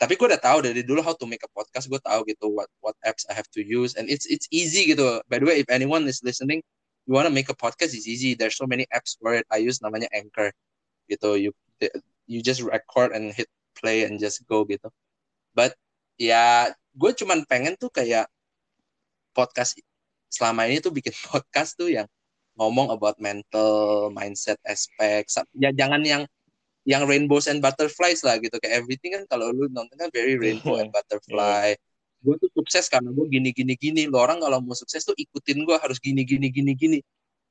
[0.00, 2.66] Tapi gue udah tahu dari dulu how to make a podcast gue tahu gitu what
[2.82, 5.22] what apps I have to use and it's it's easy gitu.
[5.30, 6.64] By the way if anyone is listening
[7.06, 8.34] you wanna make a podcast it's easy.
[8.34, 10.50] There's so many apps for it I use namanya Anchor
[11.06, 11.38] gitu.
[11.38, 11.50] You
[12.26, 13.46] you just record and hit
[13.78, 14.90] play and just go gitu.
[15.54, 15.78] But
[16.18, 18.26] ya gue cuman pengen tuh kayak
[19.32, 19.78] podcast
[20.28, 22.08] selama ini tuh bikin podcast tuh yang
[22.62, 25.26] ngomong about mental mindset aspek
[25.58, 26.22] ya jangan yang
[26.82, 28.58] yang rainbows and butterflies lah gitu.
[28.58, 31.74] Kayak everything kan kalau lu nonton kan very rainbow and butterfly.
[32.22, 35.66] Gue tuh sukses karena gue gini gini gini lo orang kalau mau sukses tuh ikutin
[35.66, 36.98] gue harus gini gini gini gini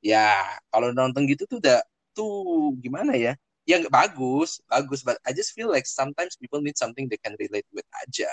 [0.00, 0.32] ya
[0.72, 1.80] kalau nonton gitu tuh udah
[2.16, 3.36] tuh gimana ya?
[3.68, 5.00] Ya bagus bagus.
[5.04, 8.28] But I just feel like sometimes people need something they can relate with aja.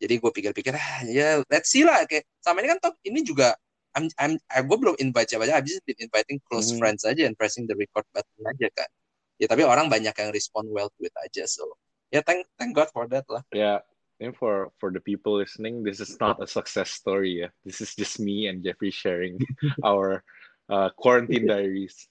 [0.00, 2.04] Jadi gue pikir-pikir ah ya let's see lah.
[2.08, 3.52] Kayak sama ini kan toh ini juga
[3.98, 6.78] I'm I'm gue belum invite siapa aja I've just been inviting close Mhm.
[6.78, 8.90] friends aja and pressing the record button aja kan
[9.40, 11.64] ya tapi orang banyak yang respond well to it aja so
[12.14, 13.80] ya thank thank God for that lah yeah,
[14.20, 17.40] and for for the people listening, this is not a success story.
[17.40, 19.40] Yeah, this is just me and Jeffrey sharing
[19.86, 20.20] our
[20.68, 22.06] uh, quarantine diaries.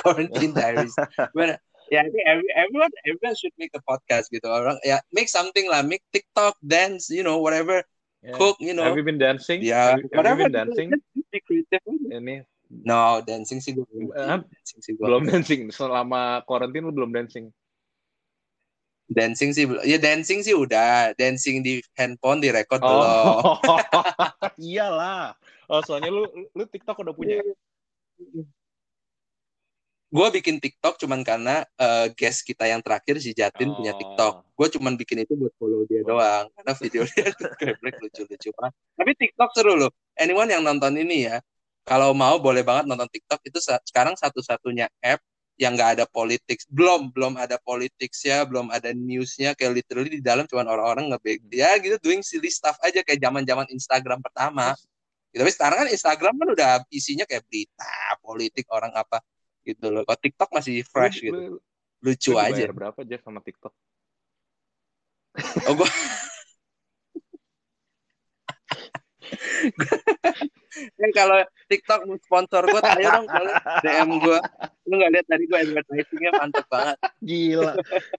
[0.00, 0.96] quarantine diaries
[1.36, 1.60] But,
[1.92, 5.68] ya I think every, everyone everyone should make a podcast gitu orang ya make something
[5.68, 7.82] lah make TikTok dance you know whatever
[8.20, 8.36] Yeah.
[8.36, 8.84] cook you know.
[8.84, 9.64] Have you been dancing?
[9.64, 10.88] ya have, you- have you been dancing?
[11.32, 12.44] be creative Ini.
[12.70, 14.12] No dancing sih gue belum.
[14.12, 15.72] Eh, dancing sih gue belum dancing.
[15.72, 17.48] Selama quarantine lu belum dancing.
[19.10, 21.16] dancing sih belum ya dancing sih udah.
[21.16, 23.56] Dancing di handphone direkod belum Oh,
[24.68, 25.34] iyalah.
[25.66, 27.40] Oh, soalnya lu lu TikTok udah punya.
[30.10, 33.98] Gue bikin TikTok cuman karena eh, guest kita yang terakhir si Jatin punya Oh.
[33.98, 34.34] TikTok.
[34.58, 37.30] Gue cuman bikin itu buat follow dia doang karena video dia
[37.62, 38.74] geblek lucu-lucu banget.
[38.98, 39.90] Tapi TikTok seru loh.
[40.18, 41.38] Anyone yang nonton ini ya,
[41.86, 45.22] kalau mau boleh banget nonton TikTok itu sa- sekarang satu-satunya app
[45.60, 50.24] yang nggak ada politik belum belum ada politik ya belum ada newsnya kayak literally di
[50.24, 54.72] dalam cuman orang-orang ngebek ya gitu doing silly stuff aja kayak zaman zaman Instagram pertama
[55.28, 55.44] gitu.
[55.44, 57.92] tapi sekarang kan Instagram kan udah isinya kayak berita
[58.24, 59.20] politik orang apa
[59.70, 61.62] gitu loh kalau TikTok masih fresh Lu- gitu lu-
[62.00, 63.72] lucu lu aja berapa aja sama TikTok?
[65.68, 65.88] oh gua
[71.00, 73.54] Eh, kalau TikTok mau sponsor gue, ayo dong boleh
[73.84, 74.38] DM gue.
[74.88, 76.96] Lu nggak lihat tadi gue advertisingnya mantep banget.
[77.22, 77.74] Gila.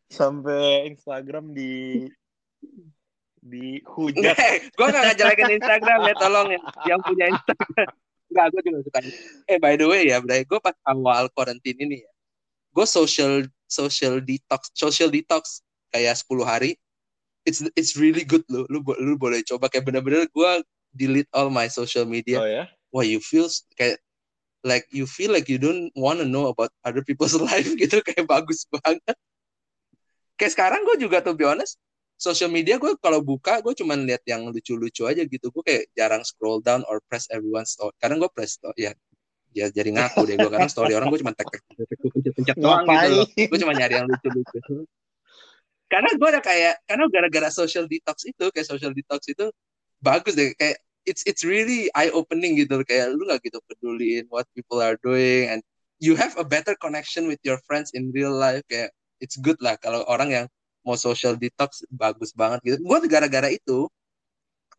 [0.08, 2.06] Sampai Instagram di
[3.41, 4.22] di hujat.
[4.38, 4.38] Enggak,
[4.78, 6.62] gue nggak ngejelekin Instagram ya, tolong ya.
[6.88, 7.89] Yang punya Instagram.
[8.32, 9.00] Enggak, gue juga suka.
[9.52, 12.12] Eh, by the way ya, Bray, gue pas awal quarantine ini ya,
[12.72, 15.60] gue social social detox, social detox
[15.92, 16.80] kayak 10 hari.
[17.44, 18.64] It's it's really good loh.
[18.72, 20.52] Lu bo- lu boleh coba kayak bener-bener gue
[20.96, 22.40] delete all my social media.
[22.40, 22.66] Oh ya?
[22.92, 23.48] wah you feel
[23.80, 23.98] kayak
[24.68, 28.68] like you feel like you don't wanna know about other people's life gitu kayak bagus
[28.70, 29.16] banget
[30.36, 31.80] kayak sekarang gue juga tuh be honest
[32.22, 35.50] social media gue kalau buka gue cuman lihat yang lucu-lucu aja gitu.
[35.50, 37.98] Gue kayak jarang scroll down or press everyone's story.
[37.98, 38.94] Kadang gue press story ya
[39.52, 42.34] ya jadi ngaku deh gue kadang story orang gue cuma tek tek tek tek pencet
[42.38, 43.28] pencet doang gitu loh.
[43.34, 44.86] Gue cuma nyari yang lucu-lucu.
[45.90, 49.50] Karena gue udah kayak karena gara-gara social detox itu kayak social detox itu
[49.98, 50.54] bagus deh.
[50.54, 50.78] Kayak
[51.10, 55.50] it's it's really eye opening gitu kayak lu nggak gitu peduliin what people are doing
[55.50, 55.66] and
[55.98, 58.62] you have a better connection with your friends in real life.
[58.70, 60.46] Kayak it's good lah kalau orang yang
[60.82, 62.78] mau social detox bagus banget gitu.
[62.82, 63.86] Gue gara-gara itu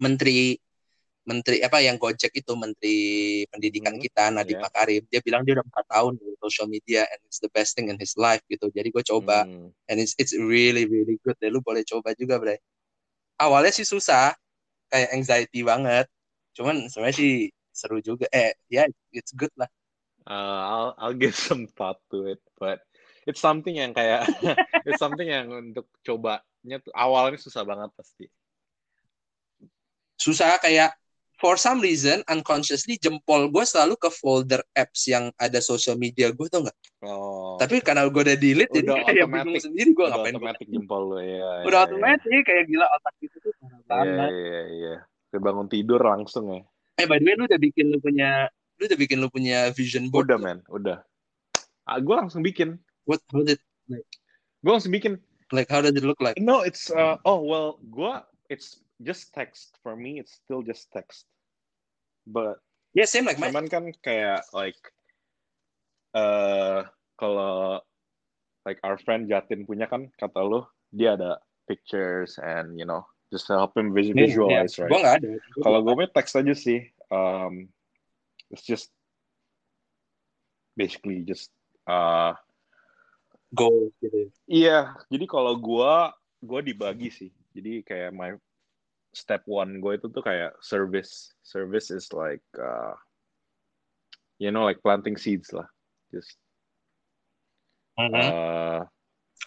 [0.03, 0.59] menteri
[1.23, 2.99] menteri apa yang Gojek itu menteri
[3.47, 4.65] pendidikan Hmm, kita Nadiem iya.
[4.67, 7.87] Makarim dia bilang dia udah empat tahun di social media and it's the best thing
[7.87, 8.67] in his life gitu.
[8.75, 9.71] Jadi gue coba Hmm.
[9.87, 11.47] and it's it's really really good deh.
[11.47, 12.59] Lu boleh coba juga bre.
[13.39, 14.35] Awalnya sih susah
[14.91, 16.11] kayak anxiety banget.
[16.59, 17.33] Cuman sebenarnya sih
[17.71, 18.27] seru juga.
[18.35, 19.71] Eh ya it's good lah.
[20.23, 22.83] Uh, I'll I'll give some thought to it, but
[23.25, 24.27] it's something yang kayak
[24.87, 26.43] it's something yang untuk cobanya
[26.79, 28.27] tuh awalnya susah banget pasti.
[30.15, 30.95] susah kayak
[31.35, 36.47] for some reason unconsciously jempol gue selalu ke folder apps yang ada social media gue
[36.47, 37.59] tuh nggak Oh.
[37.59, 39.43] tapi karena gue udah delete jadi Udah kayak automatic.
[39.43, 41.67] bingung sendiri gue ngapain otomatis jempol lo ya.
[41.67, 44.95] udah otomatis kayak gila otak itu tuh parah Iya banget iya iya.
[45.27, 46.63] Kayak bangun tidur langsung ya.
[46.95, 48.47] eh by the way lu udah bikin lu punya
[48.79, 51.03] lu udah bikin lu punya vision board Udah men, udah.
[51.83, 52.79] Ah, gue langsung bikin.
[53.07, 53.59] What how did
[54.63, 55.19] Gue langsung bikin.
[55.53, 58.15] like how does it look like No, it's uh, oh well, gue
[58.49, 60.17] it's just text for me.
[60.23, 61.27] It's still just text.
[62.25, 62.63] But
[62.95, 64.79] yeah same like mine cuman kan kayak like
[66.15, 66.87] uh,
[67.17, 67.81] kalau
[68.69, 73.49] like our friend Jatin punya kan kata lu dia ada pictures and you know just
[73.49, 75.33] to help him vis- visualize gue right nggak ada
[75.65, 77.67] kalau gue punya teks aja sih um,
[78.53, 78.93] it's just
[80.77, 81.49] basically just
[81.89, 82.37] uh,
[83.53, 84.29] goals gitu ya.
[84.49, 84.79] iya.
[85.13, 85.95] Jadi kalau gue
[86.43, 87.31] gue dibagi sih.
[87.53, 88.33] Jadi kayak my
[89.13, 91.37] step one gue itu tuh kayak service.
[91.45, 92.97] Service is like uh,
[94.41, 95.69] you know like planting seeds lah.
[96.09, 96.37] Just
[98.01, 98.85] uh,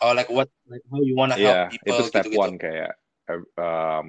[0.01, 2.41] oh like what like how you wanna yeah help people itu step gitu-gitu.
[2.45, 2.93] one kayak
[3.26, 4.08] uh, um,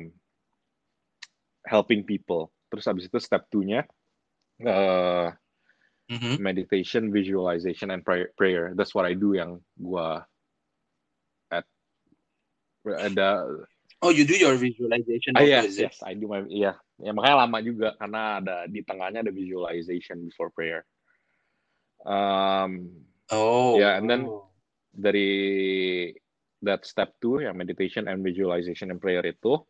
[1.64, 2.53] helping people.
[2.68, 3.88] Terus abis itu step two nya
[4.64, 5.32] uh,
[6.07, 6.38] Mhm.
[6.38, 8.70] meditation visualization and prayer, prayer.
[8.78, 10.22] That's what I do yang gua
[11.50, 11.66] at
[12.86, 13.42] ada
[14.07, 17.59] oh you do your visualization ah yes yes I do my iya ya makanya lama
[17.59, 20.86] juga karena ada di tengahnya ada visualization before prayer.
[22.07, 23.02] Um
[23.34, 24.30] oh Yeah, and then-
[24.96, 26.09] dari
[26.64, 29.61] that step two yang meditation and visualization and prayer itu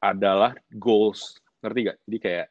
[0.00, 1.36] adalah goals.
[1.60, 1.98] Ngerti gak?
[2.08, 2.46] Jadi kayak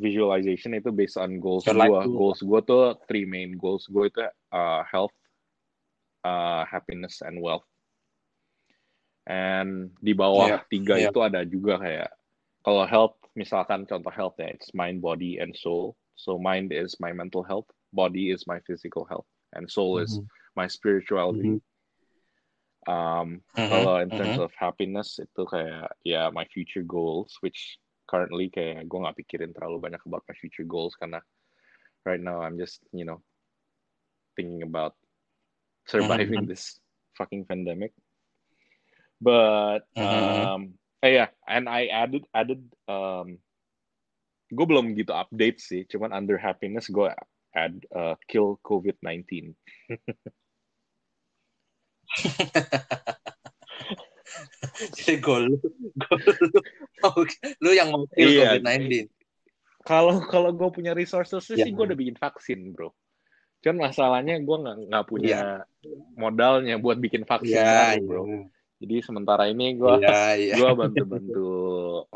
[0.00, 1.76] visualization itu based on goals gue.
[1.76, 2.16] goal.
[2.16, 5.14] Goals gue tuh three main goals gue itu uh, health,
[6.24, 7.68] uh, happiness, and wealth.
[9.28, 11.12] And di bawah Yeah, tiga yeah.
[11.12, 12.10] itu ada juga kayak
[12.64, 15.94] kalau health misalkan contoh health ya it's mind, body, and soul.
[16.16, 20.26] So mind is my mental health, body is my physical health, and soul is Mhm.
[20.56, 21.62] my spirituality.
[22.88, 24.44] Um, Mhm, kalau in terms mhm.
[24.48, 27.76] of happiness itu kayak ya my future goals, which
[28.10, 31.22] currently kayak gue nggak pikirin terlalu banyak about my future goals karena
[32.02, 33.22] right now I'm just you know
[34.34, 34.98] thinking about
[35.86, 36.82] surviving this
[37.14, 37.94] fucking pandemic.
[39.22, 40.02] But Mhm.
[40.02, 40.60] um,
[41.06, 43.38] eh yeah, and I added added um,
[44.50, 47.14] gue belum gitu update sih, cuman under happiness gue
[47.54, 49.54] add uh, kill COVID-19.
[54.80, 55.56] Jadi goal lu,
[56.00, 56.60] goal lu,
[57.04, 57.24] oh,
[57.60, 59.12] lu yang mau kill Iya, COVID-19.
[59.84, 61.64] Kalau kalau gue punya resources Ya.
[61.64, 62.92] sih gue udah bikin vaksin, bro.
[63.60, 65.64] Cuman masalahnya gue nggak nggak punya
[66.16, 68.22] modalnya buat bikin vaksin Iya, baru, bro.
[68.80, 70.54] Jadi sementara ini gue Iya, iya.
[70.56, 71.48] gue bantu-bantu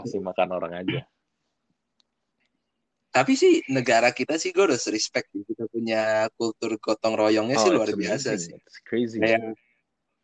[0.01, 1.01] kasih makan orang aja.
[3.15, 5.47] Tapi sih negara kita sih gue harus respect sih.
[5.47, 8.59] Kita punya kultur gotong royongnya sih Oh, luar it's biasa sih.
[8.59, 9.23] It's crazy.
[9.23, 9.55] Kayak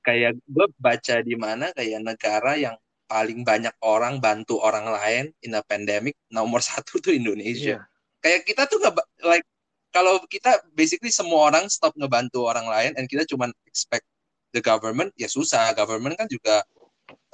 [0.01, 2.77] kayak gue baca di mana kayak negara yang
[3.11, 7.83] paling banyak orang bantu orang lain in a pandemic nomor satu tuh Indonesia.
[7.83, 7.89] Iya.
[8.21, 8.97] Kayak kita tuh nggak
[9.27, 9.47] like
[9.91, 14.07] kalau kita basically semua orang stop ngebantu orang lain and kita cuman expect
[14.55, 15.75] the government ya susah.
[15.75, 16.63] Government kan juga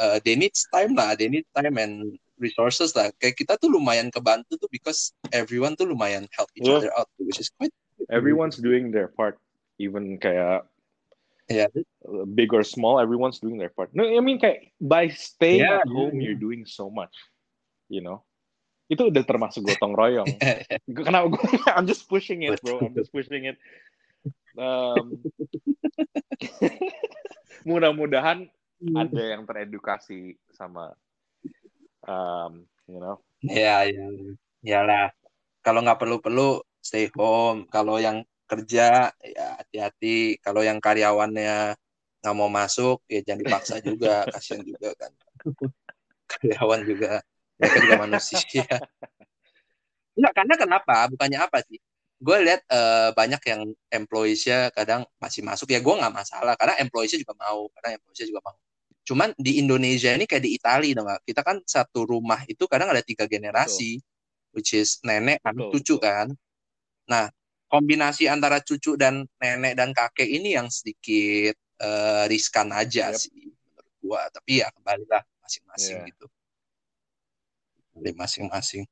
[0.01, 3.13] uh, they need time lah, they need time and resources lah.
[3.21, 6.81] Kayak kita tuh lumayan kebantu tuh because everyone tuh lumayan help each Yeah.
[6.81, 7.73] other out, which is quite
[8.13, 9.41] Everyone's doing their part.
[9.81, 10.65] Even kayak
[11.49, 11.67] yeah.
[12.35, 13.91] big or small, everyone's doing their part.
[13.95, 17.13] No, I mean kayak by staying Yeah, at home, yeah, you're doing so much.
[17.87, 18.27] You know,
[18.91, 20.27] itu udah termasuk gotong royong.
[21.07, 21.43] Kenapa gue?
[21.77, 22.83] I'm just pushing it, bro.
[22.83, 23.59] I'm just pushing it.
[24.59, 25.23] Um,
[27.69, 28.51] mudah-mudahan
[28.95, 30.99] ada yang teredukasi sama,
[32.07, 34.07] um, you know, Ya, ya,
[34.65, 35.13] iyalah.
[35.61, 37.69] Kalau nggak perlu-perlu stay home.
[37.69, 40.39] Kalau yang kerja ya hati-hati.
[40.41, 41.75] Kalau yang karyawannya
[42.23, 44.25] nggak mau masuk ya jangan dipaksa juga.
[44.35, 45.13] Kasian juga kan.
[46.27, 47.23] Karyawan juga
[47.59, 48.67] mereka juga manusia.
[50.17, 50.97] Enggak, karena kenapa?
[51.13, 51.79] Bukannya apa sih?
[52.17, 53.61] Gue lihat eh, banyak yang
[53.93, 58.43] employees-nya kadang masih masuk ya gue nggak masalah karena employees-nya juga mau, karena employees-nya juga
[58.49, 58.57] mau.
[59.07, 61.07] Cuman di Indonesia ini kayak di Italia dong?
[61.23, 64.03] Kita kan satu rumah itu kadang ada tiga generasi,
[64.51, 65.99] which is nenek, anak, Betul, cucu betul.
[66.03, 66.27] kan.
[67.07, 67.25] Nah,
[67.67, 73.21] kombinasi antara cucu dan nenek dan kakek ini yang sedikit eh, riskan aja Yep.
[73.21, 74.23] sih menurut gua.
[74.33, 76.09] Tapi ya kembalilah masing-masing Yeah.
[76.09, 76.27] gitu.
[77.93, 78.83] Kembali masing-masing.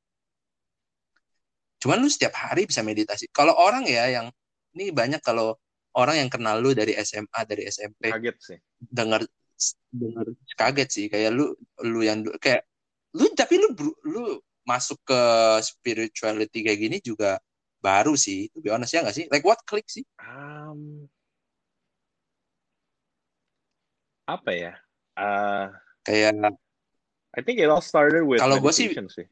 [1.81, 3.29] Cuman lu setiap hari bisa meditasi.
[3.29, 4.27] Kalau orang ya yang
[4.75, 5.57] ini banyak kalau
[5.95, 8.59] orang yang kenal lu dari SMA, dari SMP, kaget sih.
[8.81, 9.23] denger
[9.95, 10.27] denger
[10.59, 11.55] kaget sih kayak lu
[11.87, 12.67] lu yang kayak
[13.15, 13.71] lu tapi lu
[14.03, 15.21] lu masuk ke
[15.63, 17.39] spirituality kayak gini juga
[17.85, 21.05] baru sih to be honest ya nggak sih like what click sih Um,
[24.25, 24.73] apa ya?
[25.21, 25.69] Uh,
[26.09, 26.33] kayak
[27.37, 29.29] I think it all started with Kalau gua sih- sih.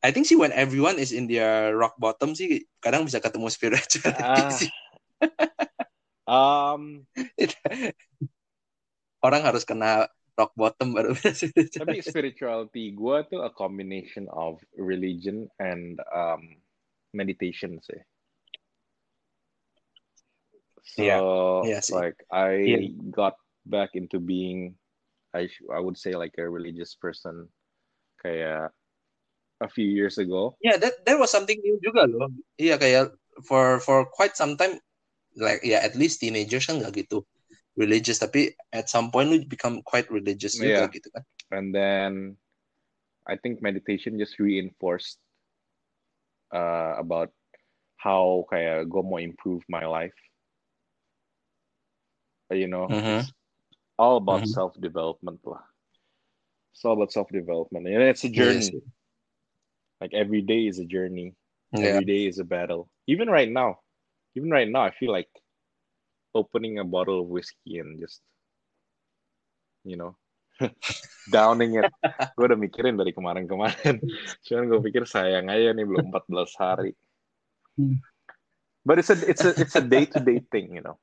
[0.00, 4.24] I think sih when everyone is in their rock bottom sih kadang bisa ketemu spirituality
[4.24, 4.48] Ah.
[4.48, 4.70] sih
[6.28, 7.08] Um,
[9.26, 10.06] orang harus kena
[10.38, 11.12] rock bottom baru
[11.82, 12.94] tapi spirituality.
[12.94, 16.54] gue tuh a combination of religion and um,
[17.10, 17.98] meditation sih.
[20.86, 21.18] So Iya,
[21.66, 21.94] iya sih.
[21.98, 22.78] like I Iya.
[23.10, 23.34] got
[23.66, 24.78] back into being
[25.36, 27.50] I I would say like a religious person
[28.22, 28.72] kayak
[29.60, 30.56] a few years ago.
[30.62, 32.30] Yeah, that that was something new juga loh.
[32.56, 33.12] Iya kayak
[33.44, 34.80] for for quite some time
[35.38, 37.22] like ya at least teenagers kan nggak gitu
[37.78, 40.94] religious tapi at some point lu become quite religious juga Iya.
[40.98, 41.22] gitu kan.
[41.54, 42.34] and then
[43.24, 45.20] I think meditation just reinforced
[46.50, 47.30] uh, about
[48.00, 50.16] how kayak gue mau improve my life.
[52.48, 53.20] You know, Mhm.
[53.20, 53.28] it's
[54.00, 54.56] all about Mhm.
[54.56, 55.60] self development lah.
[56.72, 58.80] It's all about self development, and it's a journey.
[58.80, 58.84] sih.
[60.00, 61.34] like every day is a journey.
[61.74, 62.00] Iya.
[62.00, 62.86] Every day is a battle.
[63.10, 63.82] Even right now,
[64.38, 65.28] even right now, I feel like
[66.38, 68.22] opening a bottle of whiskey and just,
[69.82, 70.14] you know,
[71.34, 71.90] downing it.
[72.38, 73.98] gue udah mikirin dari kemarin-kemarin.
[74.46, 76.30] Cuman gue pikir sayang aja nih belum 14
[76.62, 76.94] hari.
[77.74, 77.98] Hmm.
[78.86, 80.96] But it's a it's a it's a day to day thing, you know.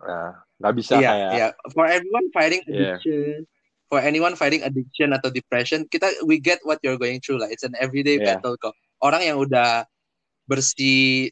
[0.00, 1.48] Uh, nggak bisa Iya, kayak iya.
[1.76, 2.96] For everyone fighting Yeah.
[2.96, 3.44] addiction,
[3.92, 7.52] for anyone fighting addiction atau depression, kita we get what you're going through lah.
[7.52, 8.40] It's an everyday Yeah.
[8.40, 8.72] battle kok.
[9.04, 9.84] Orang yang udah
[10.48, 11.28] bersih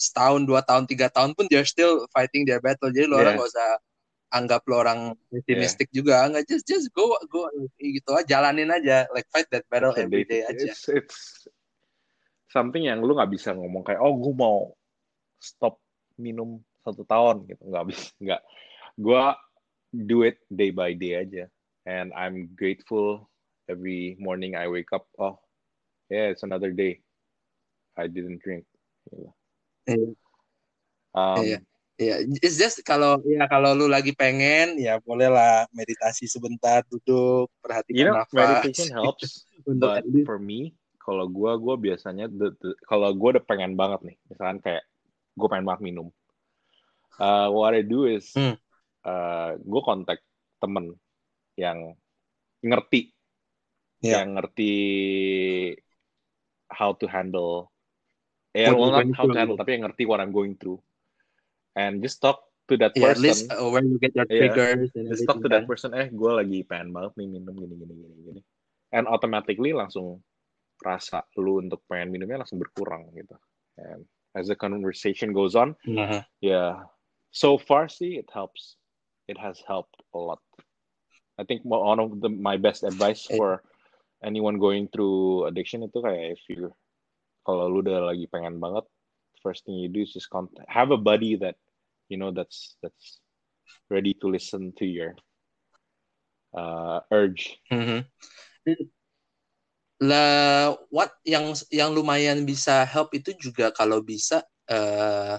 [0.00, 2.88] setahun, dua tahun, tiga tahun pun they're still fighting their battle.
[2.88, 3.44] Jadi lo orang Yeah.
[3.44, 3.68] gak usah
[4.30, 6.24] anggap lo orang pesimistik juga.
[6.32, 7.44] Nggak just just go go
[7.76, 9.04] gitu aja, jalanin aja.
[9.12, 10.72] Like fight that battle it's every day aja.
[10.72, 11.20] It's it's
[12.48, 14.72] something yang lu nggak bisa ngomong kayak oh gue mau
[15.36, 15.76] stop
[16.16, 18.42] minum satu tahun gitu nggak bisa nggak
[18.98, 19.24] gue
[19.94, 21.44] do it day by day aja
[21.86, 23.30] and I'm grateful
[23.70, 25.38] every morning I wake up oh
[26.10, 27.06] yeah it's another day
[27.94, 28.66] I didn't drink
[29.08, 29.28] Gitu.
[29.90, 30.10] Iya.
[31.14, 31.58] um, Iya.
[32.00, 37.92] Iya, it's just kalau ya kalau lu lagi pengen ya bolehlah meditasi sebentar, duduk, perhatikan
[37.92, 38.32] you know nafas.
[38.32, 43.76] meditation helps Untuk for me kalau gue gue biasanya the- the- kalau gue udah pengen
[43.76, 44.80] banget nih misalkan kayak
[45.36, 46.08] gue pengen banget minum
[47.20, 48.56] uh, what I do is Hmm.
[49.04, 50.24] uh, gue kontak
[50.56, 50.96] temen
[51.60, 51.92] yang
[52.64, 53.12] ngerti
[54.00, 54.24] Iya.
[54.24, 54.72] yang ngerti
[56.72, 57.68] how to handle
[58.54, 60.82] yeah, well not how to handle, tapi yang ngerti what I'm going through,
[61.76, 63.22] and just talk to that at person.
[63.22, 64.52] least uh, where you get your Yeah.
[64.52, 65.90] triggers and just talk to that person.
[65.94, 68.40] Eh, gue lagi pengen banget nih minum gini gini gini gini,
[68.94, 70.22] and automatically langsung
[70.80, 73.36] rasa lu untuk pengen minumnya langsung berkurang gitu.
[73.80, 74.06] And
[74.38, 76.22] as the conversation goes on, Mhm.
[76.40, 76.86] yeah,
[77.34, 78.78] so far see it helps.
[79.30, 80.42] It has helped a lot.
[81.38, 83.64] I think one of the my best advice for
[84.20, 86.68] anyone going through addiction itu kayak if you
[87.50, 88.86] kalau lu udah lagi pengen banget,
[89.42, 91.58] first thing you do is just contact, have a buddy that
[92.06, 93.18] you know that's that's
[93.90, 95.18] ready to listen to your
[96.54, 97.58] uh, urge.
[97.70, 98.06] Mhm.
[100.00, 104.40] Lah, what yang yang lumayan bisa help itu juga kalau bisa
[104.70, 105.36] eh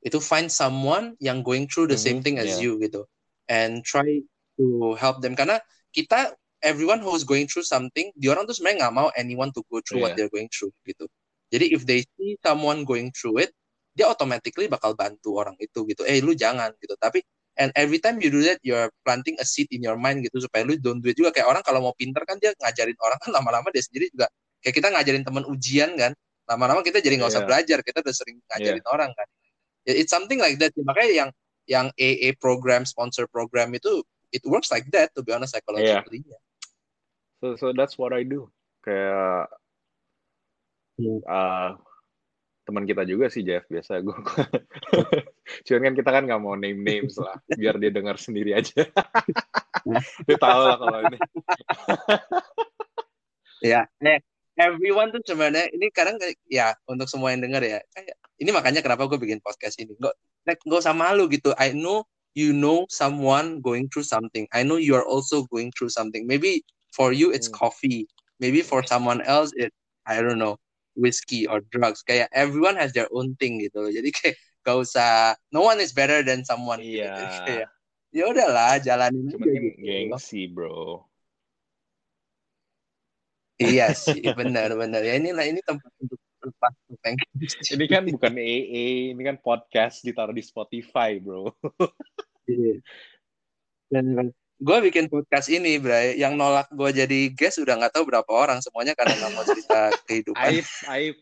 [0.00, 2.64] itu find someone yang going through the same Mhm, thing as yeah.
[2.64, 3.04] you gitu
[3.52, 4.24] and try
[4.56, 5.60] to help them karena
[5.92, 6.32] kita
[6.64, 10.00] everyone who's going through something di orang tuh sebenarnya nggak mau anyone to go through
[10.00, 10.24] what Yeah.
[10.24, 11.04] they're going through gitu
[11.50, 13.50] jadi if they see someone going through it
[13.94, 16.06] dia automatically bakal bantu orang itu gitu.
[16.06, 16.94] Eh lu jangan gitu.
[16.96, 17.20] Tapi
[17.58, 20.62] and every time you do that you're planting a seed in your mind gitu supaya
[20.62, 21.34] lu don't do it juga.
[21.34, 24.30] Kayak orang kalau mau pinter kan dia ngajarin orang kan lama-lama dia sendiri juga.
[24.62, 26.12] Kayak kita ngajarin teman ujian kan
[26.46, 27.48] lama-lama kita jadi nggak usah Iya.
[27.50, 27.78] belajar.
[27.82, 29.26] Kita udah sering ngajarin orang kan.
[29.84, 30.70] It's something like that.
[30.78, 31.30] Makanya yang
[31.66, 36.22] yang AA program sponsor program itu it works like that to be honest psychologically
[37.40, 38.52] So so that's what I do.
[38.84, 39.59] Kayak.
[41.26, 41.76] Uh,
[42.68, 44.14] teman kita juga sih Jeff biasa gue.
[45.66, 48.86] Cuman kan kita kan nggak mau name names lah, biar dia dengar sendiri aja.
[50.26, 51.18] dia tahu lah kalau ini.
[53.60, 54.20] ya eh,
[54.56, 56.16] everyone tuh sebenarnya ini kadang
[56.48, 60.60] ya untuk semua yang denger ya kayak ini makanya kenapa gue bikin podcast ini like,
[60.64, 64.96] nggak usah malu gitu I know you know someone going through something I know you
[64.96, 66.64] are also going through something maybe
[66.96, 67.68] for you it's Hmm.
[67.68, 68.08] coffee
[68.40, 69.76] maybe for someone else it
[70.08, 70.56] I don't know
[71.00, 75.32] whiskey or drugs kayak everyone has their own thing gitu loh jadi kayak gak usah
[75.48, 77.00] no one is better than someone gitu.
[77.00, 77.40] Iya.
[77.48, 77.68] Kayak,
[78.12, 81.08] ya udahlah jalanin Cuman aja gitu gengsi bro.
[83.60, 85.04] Iya sih, benar-benar.
[85.04, 86.72] Ya inilah ini tempat untuk lepas.
[87.72, 91.52] Ini kan bukan AA, ini kan podcast ditaruh di Spotify bro.
[92.48, 92.80] Iya.
[93.92, 98.28] Dan gue bikin podcast ini, Bray, yang nolak gue jadi guest udah nggak tahu berapa
[98.28, 98.60] orang.
[98.60, 100.52] Semuanya karena nggak mau cerita kehidupan.
[100.52, 101.16] Aib, aib.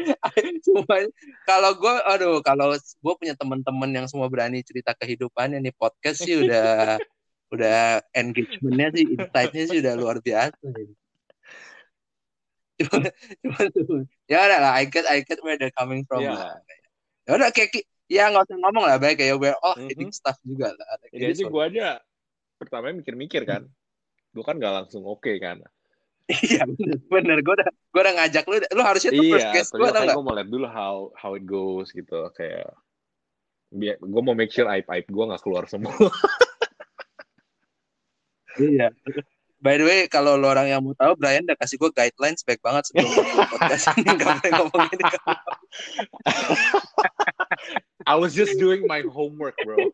[0.64, 0.96] Cuma
[1.44, 6.40] kalau gue, aduh, kalau gue punya teman-teman yang semua berani cerita kehidupannya nih podcast sih
[6.40, 6.96] udah
[7.54, 10.68] udah engagementnya sih, insight-nya sih udah luar biasa.
[12.80, 13.08] Cuma,
[13.44, 13.60] cuma,
[14.24, 16.24] ya udah lah, I get, I get where they're coming from.
[16.24, 16.32] Iya.
[16.32, 16.56] lah.
[17.28, 19.86] Ya udah kayak ya nggak usah ngomong lah, baik kayak we're all Mhm.
[19.86, 20.88] hating stuff juga lah.
[20.98, 21.86] Like, Ini it is aja what- gue aja
[22.58, 23.70] pertama mikir-mikir kan.
[24.30, 25.62] Gue kan gak langsung oke kan.
[26.30, 26.62] Iya
[27.10, 27.42] bener.
[27.42, 30.02] Gue udah gue udah ngajak lu, lu harusnya tuh first Iya, guest tapi gue tau
[30.04, 30.14] nggak?
[30.14, 32.70] gue mau lihat dulu how how it goes gitu kayak
[33.70, 35.90] biar gue mau make sure aib aib gue nggak keluar semua.
[38.56, 38.90] Iya.
[39.58, 42.60] By the way, kalau lo orang yang mau tahu, Brian udah kasih gue guidelines baik
[42.60, 43.10] banget sebelum
[43.52, 45.04] podcast ini nggak boleh ngomong ini.
[48.06, 49.90] I was just doing my homework bro.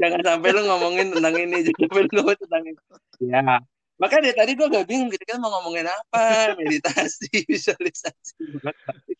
[0.00, 2.80] Jangan sampai lu ngomongin tentang ini, jangan sampai lu ngomongin tentang ini.
[3.20, 3.42] Ya.
[3.94, 6.52] Makanya dari tadi gue gak bingung, kita kan mau ngomongin apa?
[6.58, 8.34] Meditasi, visualisasi.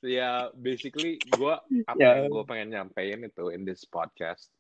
[0.02, 1.54] ya basically gue
[1.88, 2.20] apa Ya.
[2.20, 4.50] yang gue pengen nyampein itu in this podcast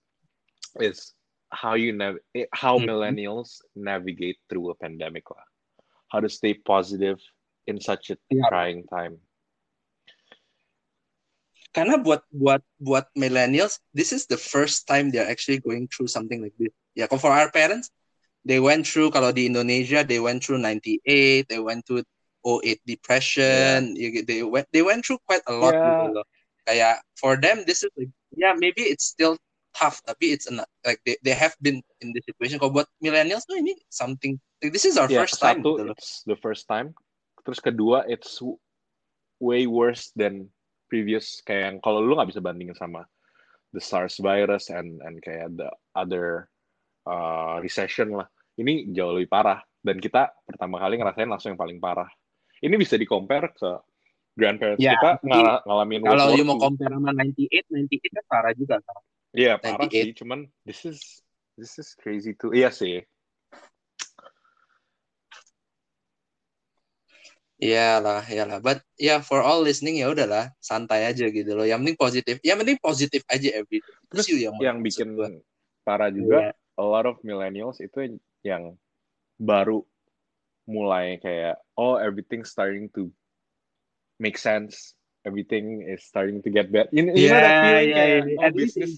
[0.80, 1.12] is
[1.52, 2.86] how you nav eh, how Mhm.
[2.88, 5.44] millennials navigate through a pandemic lah.
[6.14, 7.18] How to stay positive
[7.66, 8.46] in such a Ya.
[8.48, 9.18] trying time.
[11.74, 16.38] Karena buat buat buat millennials, this is the first time they're actually going through something
[16.38, 16.70] like this.
[16.94, 17.90] Ya, kalau for our parents,
[18.46, 22.06] they went through kalau di Indonesia, they went through 98, they went through
[22.46, 25.90] 08 depression, get- they went they went through quite a lot Yeah.
[25.90, 26.26] gitu loh.
[26.64, 29.34] Kayak for them this is like yeah maybe it's still
[29.74, 32.62] tough tapi it's an, like they, they have been in this situation.
[32.62, 35.90] Kalau buat millennials tuh ini something like this is our Ya, first time satu gitu
[35.90, 35.96] loh.
[35.98, 36.94] it's the first time.
[37.42, 38.38] Terus kedua it's
[39.42, 40.53] way worse than
[40.94, 43.02] previous kayak yang kalau lu nggak bisa bandingin sama
[43.74, 46.46] the SARS virus and and kayak the other
[47.10, 48.30] uh, recession lah.
[48.54, 52.06] Ini jauh lebih parah dan kita pertama kali ngerasain langsung yang paling parah.
[52.62, 53.70] Ini bisa di compare ke
[54.38, 58.76] grandparents Ya, kita ngala- ngalamin Kalau you mau compare sama 98, 98 kan parah juga
[58.78, 59.02] kan.
[59.34, 59.98] Iya parah 98.
[59.98, 60.98] sih, cuman this is
[61.58, 62.54] this is crazy too.
[62.54, 63.02] Iya sih.
[67.64, 68.58] Iyalah, iyalah.
[68.60, 71.64] But yeah, for all listening ya udahlah, santai aja gitu loh.
[71.64, 72.34] Yang penting positif.
[72.44, 73.92] Yang penting positif aja every day.
[74.12, 75.32] Terus you yang, yang bikin gua.
[75.80, 76.80] parah juga Iya.
[76.80, 78.72] a lot of millennials itu yang
[79.36, 79.84] baru
[80.64, 83.12] mulai kayak oh everything starting to
[84.16, 84.96] make sense
[85.28, 88.40] everything is starting to get better you, you know that Yeah, feeling yeah, kayak yeah.
[88.40, 88.92] oh bisnis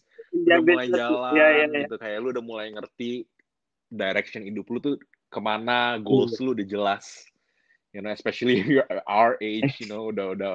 [0.46, 1.78] Ya, udah mulai jalan ya, ya, ya.
[1.82, 3.10] gitu kayak lu udah mulai ngerti
[3.90, 4.94] direction hidup lu tuh
[5.26, 7.26] ke mana goals lu udah jelas
[7.96, 10.54] you know especially if you're our age you know udah udah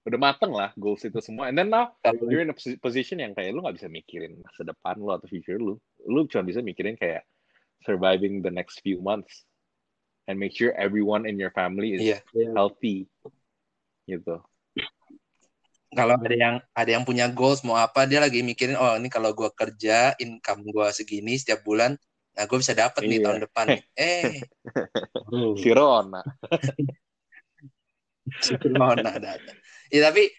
[0.00, 1.52] udah mateng lah goals itu semua.
[1.52, 4.40] And then now Kalau- you're in a posi- position yang kayak lu nggak bisa mikirin
[4.42, 5.76] masa depan lu atau future lu.
[6.08, 7.22] Lu cuma bisa mikirin kayak
[7.84, 9.44] surviving the next few months
[10.24, 12.18] and make sure everyone in your family is Iya.
[12.32, 12.48] Iya.
[12.56, 13.06] healthy
[14.08, 14.40] gitu.
[15.92, 19.36] Kalau ada yang ada yang punya goals mau apa dia lagi mikirin oh ini kalau
[19.36, 21.98] gua kerja income gua segini setiap bulan
[22.30, 23.24] nah gue bisa dapat nih Iya.
[23.26, 23.82] tahun depan nih.
[23.98, 24.32] eh
[25.30, 25.54] Hmm.
[25.56, 26.22] si Rona
[28.62, 29.36] Corona ada.
[29.90, 30.30] Ya tapi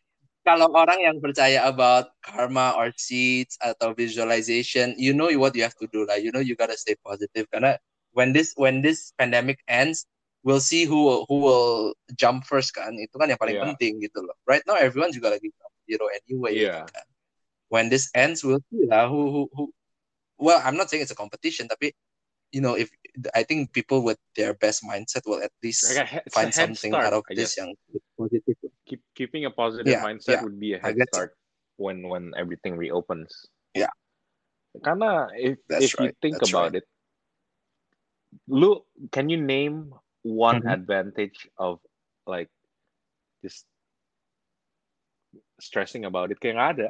[0.41, 5.75] kalau orang yang percaya about karma or seeds atau visualization, you know what you have
[5.77, 6.17] to do lah.
[6.17, 7.77] You know you gotta stay positive karena
[8.15, 10.07] when this when this pandemic ends,
[10.41, 11.71] we'll see who will, who will
[12.17, 12.95] jump first kan.
[12.97, 13.67] Itu kan yang paling Yeah.
[13.75, 14.33] penting gitu loh.
[14.49, 15.51] Right now everyone juga lagi
[15.85, 16.57] zero anyway.
[16.57, 16.87] Iya.
[16.87, 17.07] gitu kan.
[17.71, 19.63] When this ends, we'll see lah who who who.
[20.41, 21.93] Well, I'm not saying it's a competition, tapi
[22.49, 22.89] you know if
[23.37, 26.39] I think people with their best mindset will at least Like a he- it's a
[26.41, 27.61] find something start, out of this guess.
[27.61, 27.77] yang
[28.17, 28.57] positif.
[28.89, 30.43] Keep, keeping a positive Yeah, mindset yeah.
[30.43, 31.29] would be a head guess so.
[31.29, 31.31] start
[31.77, 33.29] when when everything reopens.
[33.77, 33.93] Yeah.
[34.81, 36.89] Karena if That's if you think that's about it,
[38.49, 38.81] lu
[39.13, 39.93] can you name
[40.25, 40.73] one Mhm.
[40.73, 41.77] advantage of
[42.25, 42.49] like
[43.45, 43.69] just
[45.61, 46.41] stressing about it?
[46.41, 46.89] Kayak nggak ada.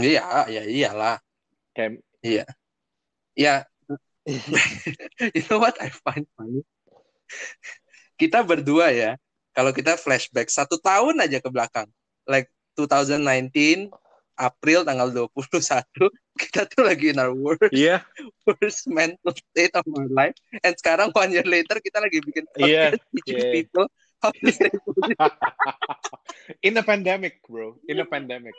[0.00, 1.16] Iya, ya iyalah.
[1.76, 2.02] Kayak
[3.38, 3.64] Ya,
[5.36, 6.60] you know what I find funny?
[8.20, 9.16] Kita berdua ya,
[9.56, 11.88] kalau kita flashback satu tahun aja ke belakang,
[12.28, 13.88] like 2019
[14.40, 15.84] April tanggal 21,
[16.42, 18.00] kita tuh lagi in our worst, Iya,
[18.44, 20.36] worst mental state of our life.
[20.64, 23.52] And sekarang one year later kita lagi bikin Iya, podcast teaching iya.
[23.52, 23.86] people
[24.20, 25.16] how to stay positive.
[26.60, 27.76] in a pandemic, bro.
[27.88, 28.52] In a pandemic.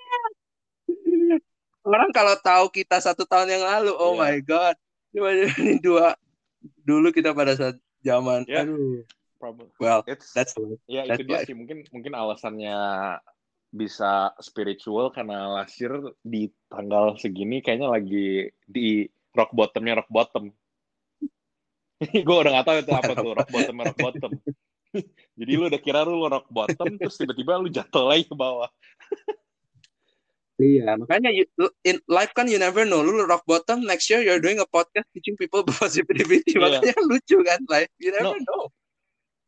[1.82, 4.22] Orang kalau tahu kita satu tahun yang lalu, oh Iya.
[4.22, 4.76] my god,
[5.12, 6.16] Cuma ini dua
[6.86, 8.64] dulu kita pada saat zaman, Iya.
[8.64, 9.04] aduh,
[9.42, 9.74] Probably.
[9.82, 10.54] well, It's that's.
[10.86, 12.78] Ya That's itu dia sih mungkin mungkin alasannya
[13.74, 20.54] bisa spiritual karena last year di tanggal segini kayaknya lagi di rock bottomnya rock bottom.
[22.28, 24.32] gue udah gak tahu itu apa tuh rock bottomnya rock bottom.
[25.40, 28.70] Jadi lu udah kira lu rock bottom terus tiba-tiba lu jatuh lagi ke bawah.
[30.62, 31.50] Iya, makanya you,
[31.82, 33.02] in life kan you never know.
[33.02, 36.54] Lu rock bottom next year you're doing a podcast teaching people positivity.
[36.54, 36.62] Iya.
[36.62, 37.90] Makanya lucu kan life.
[37.98, 38.46] You never No.
[38.46, 38.64] know.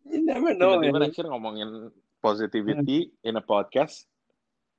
[0.10, 0.82] You never know.
[0.82, 4.10] Tiba-tiba next year ngomongin positivity in a podcast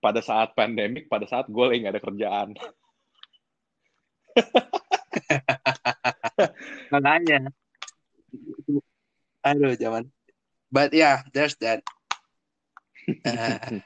[0.03, 2.49] pada saat pandemic, pada saat gue lagi gak ada kerjaan.
[6.93, 7.39] Makanya.
[9.45, 10.11] Aduh, zaman.
[10.69, 11.87] But yeah, there's that.
[13.23, 13.81] Uh,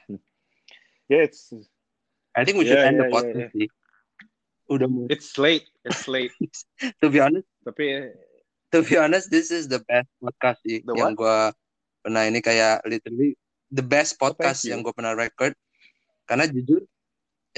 [1.09, 1.49] Yeah, it's
[2.37, 3.67] I think we should Yeah, end the yeah, yeah, podcast sih.
[4.69, 5.09] Udah mau.
[5.09, 6.29] it's late, it's late.
[7.01, 8.13] To be honest, Tapi
[8.69, 11.49] to be honest, this is the best podcast sih The yang gua
[12.05, 13.33] pernah ini kayak literally
[13.69, 15.53] the best podcast yang gue pernah record.
[16.25, 16.85] Karena jujur,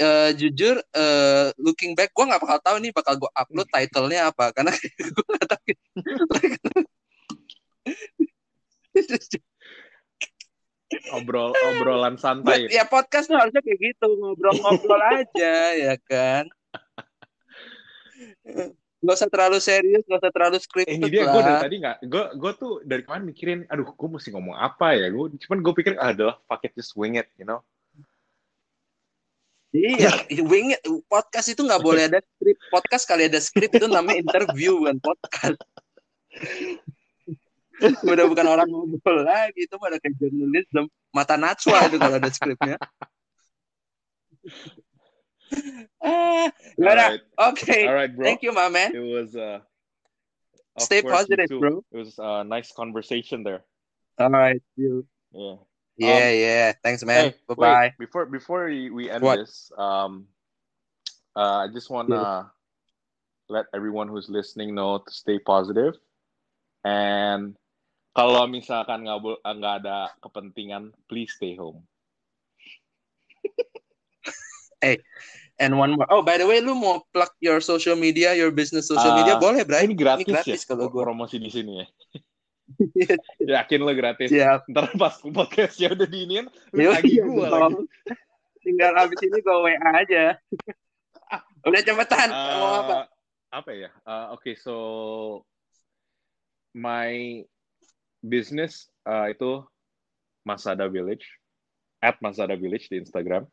[0.00, 4.52] eh jujur, eh looking back, gue nggak bakal tahu nih bakal gue upload title-nya apa.
[4.52, 4.72] Karena
[5.16, 5.64] gue nggak tahu.
[11.10, 12.70] obrol obrolan santai.
[12.70, 16.46] ya podcast tuh harusnya kayak gitu ngobrol-ngobrol aja ya kan.
[19.02, 21.96] Gak usah terlalu serius, gak usah terlalu Eh, scripted ini dia gue dari tadi nggak
[22.06, 25.72] gue gue tuh dari kemarin mikirin aduh gue mesti ngomong apa ya gue cuman gue
[25.74, 27.58] pikir ah, adalah fuck it just wing it you know
[29.72, 30.84] Iya, wing it.
[31.08, 32.60] podcast itu nggak boleh ada skrip.
[32.68, 35.56] Podcast kali ada skrip itu namanya interview bukan podcast.
[38.12, 40.86] Udah bukan orang ngobrol lagi, itu pada kayak journalism.
[41.10, 42.76] Mata Najwa itu kalau ada skripnya.
[46.02, 46.48] ah,
[46.80, 47.08] ya udah.
[47.12, 47.22] Alright.
[47.38, 47.76] oke.
[47.84, 48.90] Alright, bro Thank you, my man.
[48.94, 49.60] it was uh
[50.80, 51.84] Stay positive, bro.
[51.92, 53.60] it was a nice conversation there
[54.16, 55.04] Alright, you.
[55.32, 55.56] yeah
[56.00, 56.72] Yeah, yeah.
[56.80, 57.30] Thanks, man.
[57.30, 57.90] Hey, bye wait, bye.
[58.00, 59.44] before before we, we end What?
[59.44, 60.26] this um
[61.36, 62.48] uh, I just wanna
[63.52, 66.00] let everyone who's listening know to stay positive
[66.88, 67.52] and
[68.12, 71.82] kalau misalkan nggak bo- nggak ada kepentingan please stay home
[75.62, 76.10] And one more.
[76.10, 79.38] Oh, by the way, lu mau plug your social media, your business social Ah, media,
[79.38, 79.86] boleh, Bray?
[79.86, 81.06] ini gratis, Ini gratis ya kalau gua.
[81.06, 81.86] promosi di sini ya
[83.62, 84.64] yakin lo gratis Siap.
[84.70, 87.84] ntar pas podcastnya udah diinin lu lagi gue dong.
[87.84, 87.84] lagi
[88.62, 90.24] Tinggal habis ini gue WA aja.
[91.68, 92.28] Udah cepetan.
[92.30, 92.96] Uh, Mau apa?
[93.52, 94.74] apa ya Uh, oke so
[96.72, 97.42] my
[98.22, 99.60] business uh, itu
[100.42, 101.26] Masada Village
[102.00, 103.46] at Masada Village di Instagram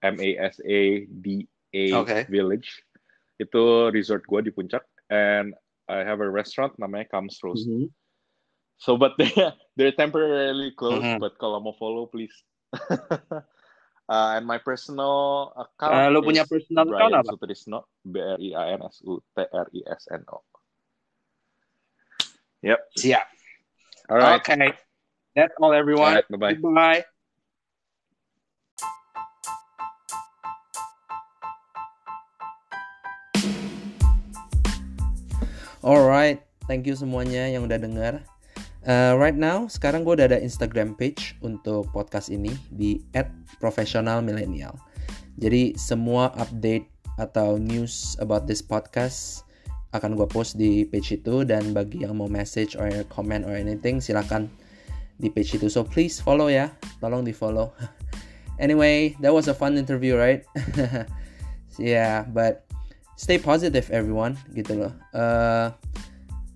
[0.00, 2.24] M A S A D A Okay.
[2.28, 2.80] Village
[3.36, 5.52] itu resort gue di puncak and
[5.88, 7.88] I have a restaurant namanya Comes Roast Mhm.
[8.76, 9.30] so but they
[9.76, 11.20] they're temporarily closed Mhm.
[11.22, 12.34] but kalau mau follow please
[14.08, 17.30] uh, and my personal account Eh, lu punya is personal Brian account apa?
[17.36, 20.40] Sutrisno B R I A N S U T R I S N O
[22.58, 22.80] Yep.
[22.98, 23.26] Siap.
[24.08, 24.40] All right.
[24.40, 24.72] Okay.
[25.36, 26.16] That's all All everyone.
[26.16, 26.24] right.
[26.32, 27.04] Bye bye.
[35.78, 38.20] Alright, thank you semuanya yang udah denger.
[38.82, 43.04] Uh, right now, sekarang gue udah ada Instagram page untuk podcast ini di
[43.62, 44.74] @professionalmillennial.
[45.38, 46.88] Jadi semua update
[47.20, 49.47] atau news about this podcast
[49.96, 54.04] akan gue post di page itu dan bagi yang mau message or comment or anything
[54.04, 54.52] silakan
[55.16, 55.72] di page itu.
[55.72, 56.70] So please follow ya,
[57.00, 57.72] tolong di follow.
[58.64, 60.44] anyway, that was a fun interview, right?
[61.80, 62.68] yeah, but
[63.16, 64.92] stay positive everyone gitu loh.
[65.16, 65.72] Uh,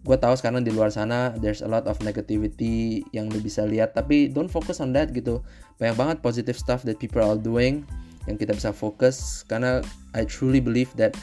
[0.03, 3.95] gue tahu sekarang di luar sana there's a lot of negativity yang lu bisa lihat
[3.95, 5.39] tapi don't focus on that gitu
[5.78, 7.87] banyak banget positive stuff that people are doing
[8.26, 9.78] yang kita bisa fokus karena
[10.11, 11.14] I truly believe that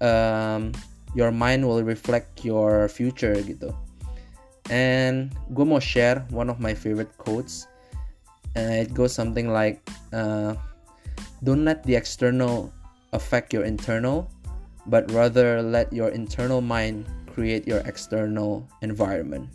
[0.00, 0.72] um,
[1.14, 3.72] your mind will reflect your future gitu
[4.70, 7.68] and gue mau share one of my favorite quotes
[8.56, 9.80] and it goes something like
[10.12, 10.54] uh,
[11.44, 12.72] don't let the external
[13.12, 14.30] affect your internal
[14.86, 19.48] but rather let your internal mind create your external environment.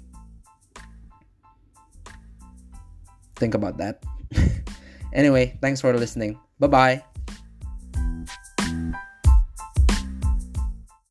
[3.35, 4.01] Think about that.
[5.13, 6.39] anyway, thanks for listening.
[6.59, 7.16] Bye bye.